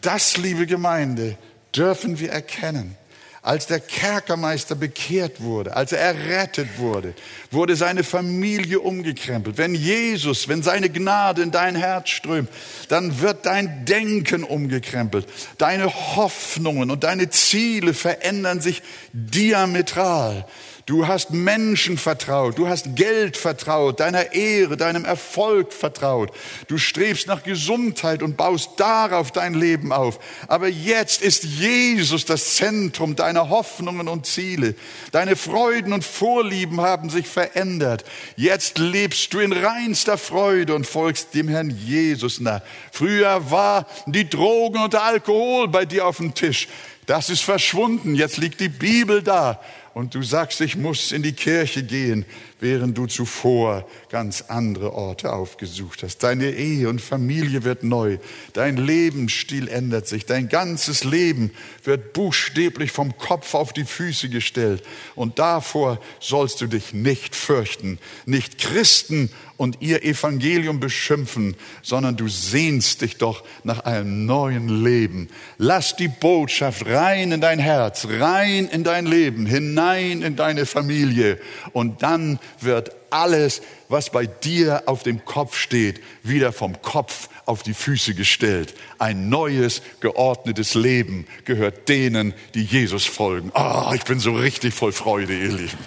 Das, 0.00 0.36
liebe 0.36 0.66
Gemeinde, 0.66 1.36
dürfen 1.74 2.20
wir 2.20 2.30
erkennen. 2.30 2.96
Als 3.44 3.66
der 3.66 3.78
Kerkermeister 3.78 4.74
bekehrt 4.74 5.42
wurde, 5.42 5.76
als 5.76 5.92
er 5.92 5.98
errettet 5.98 6.78
wurde, 6.78 7.12
wurde 7.50 7.76
seine 7.76 8.02
Familie 8.02 8.80
umgekrempelt. 8.80 9.58
Wenn 9.58 9.74
Jesus, 9.74 10.48
wenn 10.48 10.62
seine 10.62 10.88
Gnade 10.88 11.42
in 11.42 11.50
dein 11.50 11.76
Herz 11.76 12.08
strömt, 12.08 12.48
dann 12.88 13.20
wird 13.20 13.44
dein 13.44 13.84
Denken 13.84 14.44
umgekrempelt. 14.44 15.26
Deine 15.58 15.92
Hoffnungen 16.16 16.90
und 16.90 17.04
deine 17.04 17.28
Ziele 17.28 17.92
verändern 17.92 18.62
sich 18.62 18.80
diametral. 19.12 20.46
Du 20.86 21.06
hast 21.06 21.30
Menschen 21.30 21.96
vertraut, 21.96 22.58
du 22.58 22.68
hast 22.68 22.94
Geld 22.94 23.38
vertraut, 23.38 24.00
deiner 24.00 24.34
Ehre, 24.34 24.76
deinem 24.76 25.06
Erfolg 25.06 25.72
vertraut. 25.72 26.30
Du 26.68 26.76
strebst 26.76 27.26
nach 27.26 27.42
Gesundheit 27.42 28.22
und 28.22 28.36
baust 28.36 28.72
darauf 28.76 29.32
dein 29.32 29.54
Leben 29.54 29.92
auf. 29.92 30.18
Aber 30.46 30.68
jetzt 30.68 31.22
ist 31.22 31.44
Jesus 31.44 32.26
das 32.26 32.56
Zentrum 32.56 33.16
deiner 33.16 33.48
Hoffnungen 33.48 34.08
und 34.08 34.26
Ziele. 34.26 34.74
Deine 35.10 35.36
Freuden 35.36 35.94
und 35.94 36.04
Vorlieben 36.04 36.82
haben 36.82 37.08
sich 37.08 37.28
verändert. 37.28 38.04
Jetzt 38.36 38.76
lebst 38.76 39.32
du 39.32 39.38
in 39.38 39.54
reinster 39.54 40.18
Freude 40.18 40.74
und 40.74 40.86
folgst 40.86 41.32
dem 41.32 41.48
Herrn 41.48 41.70
Jesus 41.70 42.40
nach. 42.40 42.60
Früher 42.92 43.50
war 43.50 43.86
die 44.04 44.28
Drogen 44.28 44.82
und 44.82 44.92
der 44.92 45.04
Alkohol 45.04 45.66
bei 45.68 45.86
dir 45.86 46.06
auf 46.06 46.18
dem 46.18 46.34
Tisch. 46.34 46.68
Das 47.06 47.30
ist 47.30 47.42
verschwunden. 47.42 48.14
Jetzt 48.14 48.36
liegt 48.36 48.60
die 48.60 48.68
Bibel 48.68 49.22
da 49.22 49.60
und 49.94 50.14
du 50.14 50.22
sagst, 50.22 50.60
ich 50.60 50.76
muss 50.76 51.12
in 51.12 51.22
die 51.22 51.32
Kirche 51.32 51.84
gehen, 51.84 52.26
während 52.60 52.96
du 52.96 53.06
zuvor 53.06 53.86
ganz 54.10 54.42
andere 54.48 54.92
Orte 54.94 55.32
aufgesucht 55.32 56.02
hast. 56.02 56.18
Deine 56.18 56.50
Ehe 56.50 56.88
und 56.88 57.00
Familie 57.00 57.64
wird 57.64 57.84
neu, 57.84 58.18
dein 58.52 58.76
Lebensstil 58.76 59.68
ändert 59.68 60.06
sich, 60.06 60.26
dein 60.26 60.48
ganzes 60.48 61.04
Leben 61.04 61.50
wird 61.84 62.12
buchstäblich 62.12 62.92
vom 62.92 63.18
Kopf 63.18 63.54
auf 63.54 63.72
die 63.72 63.84
Füße 63.84 64.28
gestellt 64.28 64.82
und 65.14 65.38
davor 65.38 66.00
sollst 66.20 66.60
du 66.60 66.66
dich 66.66 66.92
nicht 66.92 67.34
fürchten, 67.34 67.98
nicht 68.24 68.58
Christen 68.58 69.30
und 69.56 69.80
ihr 69.80 70.02
Evangelium 70.04 70.80
beschimpfen, 70.80 71.56
sondern 71.82 72.16
du 72.16 72.28
sehnst 72.28 73.02
dich 73.02 73.18
doch 73.18 73.44
nach 73.62 73.80
einem 73.80 74.26
neuen 74.26 74.82
Leben. 74.82 75.28
Lass 75.58 75.96
die 75.96 76.08
Botschaft 76.08 76.86
rein 76.86 77.30
in 77.30 77.40
dein 77.40 77.58
Herz, 77.58 78.06
rein 78.08 78.66
in 78.66 78.82
dein 78.82 79.06
Leben 79.06 79.46
hinein 79.46 80.22
in 80.22 80.36
deine 80.36 80.66
Familie 80.66 81.38
und 81.72 82.02
dann 82.02 82.38
wird 82.60 82.92
alles, 83.10 83.62
was 83.88 84.10
bei 84.10 84.26
dir 84.26 84.82
auf 84.86 85.02
dem 85.02 85.24
Kopf 85.24 85.56
steht, 85.56 86.00
wieder 86.22 86.52
vom 86.52 86.80
Kopf 86.82 87.28
auf 87.46 87.62
die 87.62 87.74
Füße 87.74 88.14
gestellt. 88.14 88.74
Ein 88.98 89.28
neues, 89.28 89.82
geordnetes 90.00 90.74
Leben 90.74 91.26
gehört 91.44 91.88
denen, 91.88 92.34
die 92.54 92.64
Jesus 92.64 93.04
folgen. 93.04 93.50
Ah, 93.54 93.90
oh, 93.90 93.94
ich 93.94 94.04
bin 94.04 94.18
so 94.18 94.32
richtig 94.32 94.74
voll 94.74 94.92
Freude, 94.92 95.34
ihr 95.34 95.52
Lieben. 95.52 95.78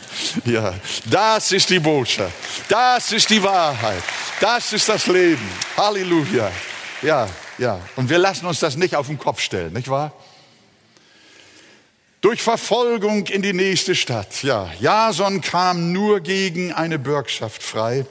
Ja, 0.45 0.74
das 1.05 1.51
ist 1.51 1.70
die 1.70 1.80
Botschaft. 1.80 2.34
Das 2.70 3.12
ist 3.12 3.30
die 3.30 3.41
Wahrheit. 3.41 4.03
Das 4.39 4.74
ist 4.74 4.88
das 4.88 5.08
Leben. 5.08 5.49
Halleluja. 5.76 6.51
Ja, 7.01 7.28
ja. 7.58 7.80
Und 7.95 8.10
wir 8.10 8.20
lassen 8.20 8.45
uns 8.45 8.60
das 8.60 8.78
nicht 8.78 8.95
auf 8.95 9.08
den 9.08 9.18
Kopf 9.18 9.41
stellen, 9.41 9.74
nicht 9.74 9.89
wahr? 9.89 10.14
Durch 12.28 12.41
Verfolgung 12.41 13.25
in 13.28 13.41
die 13.41 13.53
nächste 13.53 13.95
Stadt. 13.95 14.43
Ja, 14.43 14.69
Jason 14.82 15.39
kam 15.39 15.93
nur 15.93 16.19
gegen 16.19 16.73
eine 16.73 16.99
Bürgschaft 16.99 17.63
frei. 17.63 18.05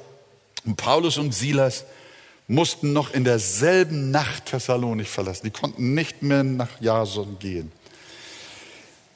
Und 0.65 0.77
Paulus 0.77 1.19
und 1.19 1.35
Silas 1.35 1.85
mussten 2.49 2.95
noch 2.95 3.13
in 3.13 3.25
derselben 3.25 4.11
Nacht 4.11 4.47
Thessalonik 4.47 5.07
verlassen. 5.07 5.43
Die 5.45 5.51
konnten 5.51 5.93
nicht 5.93 6.23
mehr 6.23 6.45
nach 6.45 6.71
Jason 6.81 7.39
gehen. 7.39 7.71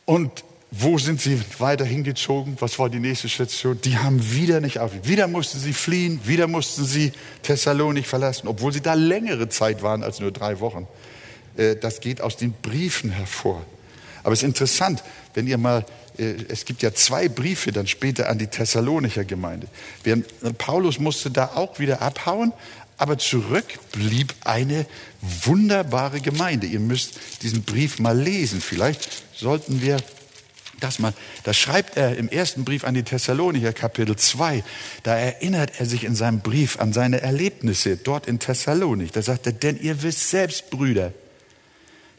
Und 0.04 0.44
wo 0.70 0.98
sind 0.98 1.18
sie 1.18 1.40
weiter 1.58 1.86
hingezogen? 1.86 2.58
Was 2.60 2.78
war 2.78 2.90
die 2.90 3.00
nächste 3.00 3.30
Station? 3.30 3.80
Die 3.82 3.96
haben 3.96 4.34
wieder 4.34 4.60
nicht 4.60 4.80
auf. 4.80 4.90
Wieder 5.04 5.28
mussten 5.28 5.60
sie 5.60 5.72
fliehen, 5.72 6.20
wieder 6.24 6.46
mussten 6.46 6.84
sie 6.84 7.12
Thessalonik 7.42 8.06
verlassen, 8.06 8.48
obwohl 8.48 8.70
sie 8.70 8.82
da 8.82 8.92
längere 8.92 9.48
Zeit 9.48 9.82
waren 9.82 10.02
als 10.02 10.20
nur 10.20 10.30
drei 10.30 10.60
Wochen. 10.60 10.86
Äh, 11.56 11.76
das 11.76 12.00
geht 12.00 12.20
aus 12.20 12.36
den 12.36 12.52
Briefen 12.52 13.08
hervor. 13.12 13.64
Aber 14.22 14.32
es 14.32 14.40
ist 14.40 14.46
interessant, 14.46 15.02
wenn 15.34 15.46
ihr 15.46 15.58
mal, 15.58 15.84
äh, 16.18 16.34
es 16.48 16.64
gibt 16.64 16.82
ja 16.82 16.92
zwei 16.94 17.28
Briefe 17.28 17.72
dann 17.72 17.86
später 17.86 18.28
an 18.28 18.38
die 18.38 18.46
Thessalonicher 18.46 19.24
Gemeinde. 19.24 19.68
Paulus 20.58 20.98
musste 20.98 21.30
da 21.30 21.52
auch 21.54 21.78
wieder 21.78 22.02
abhauen, 22.02 22.52
aber 23.00 23.16
zurück 23.16 23.64
blieb 23.92 24.34
eine 24.44 24.86
wunderbare 25.22 26.20
Gemeinde. 26.20 26.66
Ihr 26.66 26.80
müsst 26.80 27.18
diesen 27.42 27.62
Brief 27.62 27.98
mal 27.98 28.18
lesen. 28.18 28.60
Vielleicht 28.60 29.08
sollten 29.34 29.80
wir 29.80 29.96
das 30.80 30.98
mal. 30.98 31.14
Da 31.44 31.52
schreibt 31.52 31.96
er 31.96 32.16
im 32.16 32.28
ersten 32.28 32.64
Brief 32.64 32.84
an 32.84 32.94
die 32.94 33.02
Thessalonicher, 33.02 33.72
Kapitel 33.72 34.16
2. 34.16 34.62
Da 35.02 35.16
erinnert 35.16 35.72
er 35.78 35.86
sich 35.86 36.04
in 36.04 36.14
seinem 36.14 36.40
Brief 36.40 36.78
an 36.78 36.92
seine 36.92 37.20
Erlebnisse 37.20 37.96
dort 37.96 38.26
in 38.26 38.38
Thessalonik. 38.38 39.12
Da 39.12 39.22
sagt 39.22 39.46
er, 39.46 39.52
denn 39.52 39.80
ihr 39.80 40.02
wisst 40.02 40.30
selbst, 40.30 40.70
Brüder, 40.70 41.12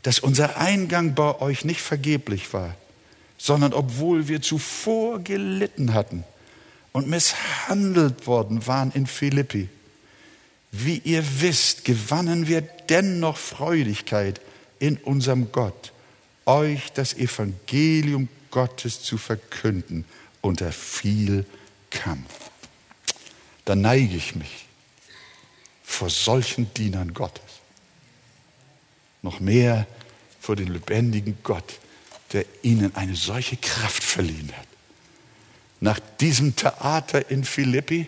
dass 0.04 0.20
unser 0.20 0.58
Eingang 0.58 1.16
bei 1.16 1.40
euch 1.40 1.66
nicht 1.66 1.82
vergeblich 1.82 2.54
war, 2.54 2.76
sondern 3.38 3.74
obwohl 3.74 4.28
wir 4.28 4.42
zuvor 4.42 5.20
gelitten 5.20 5.94
hatten 5.94 6.24
und 6.92 7.08
misshandelt 7.08 8.28
worden 8.28 8.66
waren 8.68 8.92
in 8.92 9.08
Philippi 9.08 9.70
wie 10.72 11.00
ihr 11.00 11.24
wisst, 11.42 11.84
gewannen 11.84 12.48
wir 12.48 12.62
dennoch 12.62 13.38
Freudigkeit 13.38 14.40
in 14.80 14.98
unserem 14.98 15.52
Gott, 15.52 15.92
euch 16.46 16.92
das 16.94 17.14
Evangelium 17.14 18.30
Gottes 18.50 19.04
zu 19.04 19.18
verkünden 19.18 20.06
unter 20.40 20.72
viel 20.72 21.46
Kampf. 21.90 22.50
Da 23.66 23.76
neige 23.76 24.16
ich 24.16 24.36
mich 24.36 24.66
vor 25.84 26.10
solchen 26.10 26.74
Dienern 26.74 27.14
Gottes. 27.14 27.44
Noch 29.22 29.40
mehr 29.40 29.88
vor 30.40 30.56
den 30.56 30.68
lebendigen 30.68 31.38
Gott, 31.44 31.80
der 32.34 32.46
ihnen 32.64 32.96
eine 32.96 33.16
solche 33.16 33.58
Kraft 33.58 34.04
verliehen 34.04 34.52
hat. 34.58 34.68
Nach 35.80 36.00
diesem 36.20 36.56
Theater 36.56 37.30
in 37.30 37.44
Philippi 37.44 38.08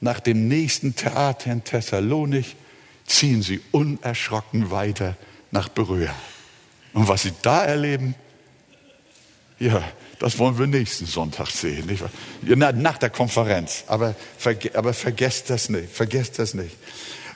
nach 0.00 0.20
dem 0.20 0.48
nächsten 0.48 0.96
Theater 0.96 1.52
in 1.52 1.62
Thessalonik 1.62 2.56
ziehen 3.06 3.42
sie 3.42 3.60
unerschrocken 3.70 4.70
weiter 4.70 5.16
nach 5.50 5.68
Beröa. 5.68 6.14
Und 6.94 7.06
was 7.06 7.22
sie 7.22 7.32
da 7.42 7.64
erleben, 7.64 8.14
ja, 9.58 9.82
das 10.18 10.38
wollen 10.38 10.58
wir 10.58 10.66
nächsten 10.66 11.06
Sonntag 11.06 11.48
sehen. 11.48 11.86
Nicht? 11.86 12.02
Nach 12.76 12.98
der 12.98 13.10
Konferenz. 13.10 13.84
Aber, 13.86 14.14
aber 14.74 14.94
vergesst 14.94 15.50
das 15.50 15.68
nicht. 15.68 15.90
Vergesst 15.90 16.38
das 16.38 16.54
nicht. 16.54 16.76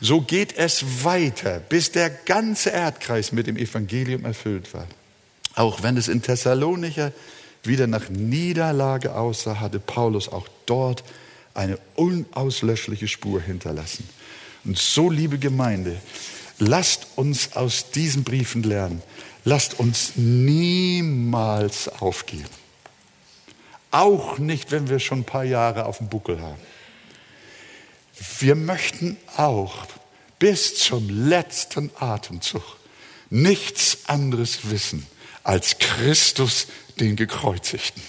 So 0.00 0.20
geht 0.20 0.56
es 0.56 1.04
weiter, 1.04 1.60
bis 1.60 1.92
der 1.92 2.10
ganze 2.10 2.70
Erdkreis 2.70 3.32
mit 3.32 3.46
dem 3.46 3.56
Evangelium 3.56 4.24
erfüllt 4.24 4.74
war. 4.74 4.86
Auch 5.54 5.82
wenn 5.82 5.96
es 5.96 6.08
in 6.08 6.22
Thessalonicher 6.22 7.12
wieder 7.62 7.86
nach 7.86 8.08
Niederlage 8.08 9.14
aussah, 9.14 9.60
hatte 9.60 9.78
Paulus 9.78 10.28
auch 10.28 10.48
dort 10.66 11.04
eine 11.54 11.78
unauslöschliche 11.94 13.08
Spur 13.08 13.40
hinterlassen. 13.40 14.08
Und 14.64 14.78
so, 14.78 15.10
liebe 15.10 15.38
Gemeinde, 15.38 15.96
lasst 16.58 17.06
uns 17.16 17.54
aus 17.54 17.90
diesen 17.90 18.24
Briefen 18.24 18.62
lernen. 18.62 19.02
Lasst 19.44 19.78
uns 19.78 20.12
niemals 20.16 21.88
aufgeben. 22.00 22.44
Auch 23.90 24.38
nicht, 24.38 24.72
wenn 24.72 24.88
wir 24.88 24.98
schon 24.98 25.20
ein 25.20 25.24
paar 25.24 25.44
Jahre 25.44 25.84
auf 25.84 25.98
dem 25.98 26.08
Buckel 26.08 26.40
haben. 26.40 26.60
Wir 28.38 28.54
möchten 28.54 29.16
auch 29.36 29.86
bis 30.38 30.76
zum 30.76 31.08
letzten 31.28 31.90
Atemzug 31.98 32.62
nichts 33.30 33.98
anderes 34.06 34.70
wissen 34.70 35.06
als 35.42 35.78
Christus, 35.78 36.66
den 37.00 37.16
Gekreuzigten. 37.16 38.02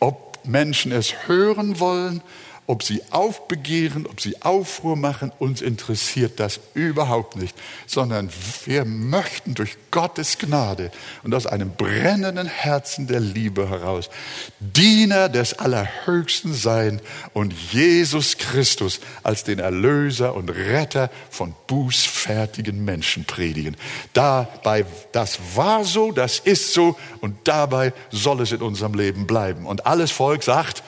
Ob 0.00 0.38
Menschen 0.46 0.92
es 0.92 1.28
hören 1.28 1.80
wollen 1.80 2.22
ob 2.66 2.82
sie 2.82 3.00
aufbegehren, 3.10 4.06
ob 4.06 4.20
sie 4.20 4.42
Aufruhr 4.42 4.96
machen, 4.96 5.32
uns 5.38 5.62
interessiert 5.62 6.40
das 6.40 6.60
überhaupt 6.74 7.36
nicht, 7.36 7.54
sondern 7.86 8.28
wir 8.64 8.84
möchten 8.84 9.54
durch 9.54 9.76
Gottes 9.90 10.38
Gnade 10.38 10.90
und 11.22 11.34
aus 11.34 11.46
einem 11.46 11.70
brennenden 11.70 12.46
Herzen 12.46 13.06
der 13.06 13.20
Liebe 13.20 13.70
heraus 13.70 14.10
Diener 14.58 15.28
des 15.28 15.54
Allerhöchsten 15.54 16.52
sein 16.52 17.00
und 17.32 17.54
Jesus 17.72 18.36
Christus 18.36 19.00
als 19.22 19.44
den 19.44 19.60
Erlöser 19.60 20.34
und 20.34 20.50
Retter 20.50 21.10
von 21.30 21.54
bußfertigen 21.68 22.84
Menschen 22.84 23.24
predigen. 23.24 23.76
Dabei, 24.12 24.84
das 25.12 25.38
war 25.54 25.84
so, 25.84 26.10
das 26.10 26.40
ist 26.40 26.72
so 26.72 26.96
und 27.20 27.36
dabei 27.44 27.92
soll 28.10 28.40
es 28.40 28.50
in 28.50 28.60
unserem 28.60 28.94
Leben 28.94 29.26
bleiben. 29.26 29.66
Und 29.66 29.86
alles 29.86 30.10
Volk 30.10 30.42
sagt, 30.42 30.82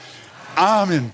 Amen. 0.56 1.12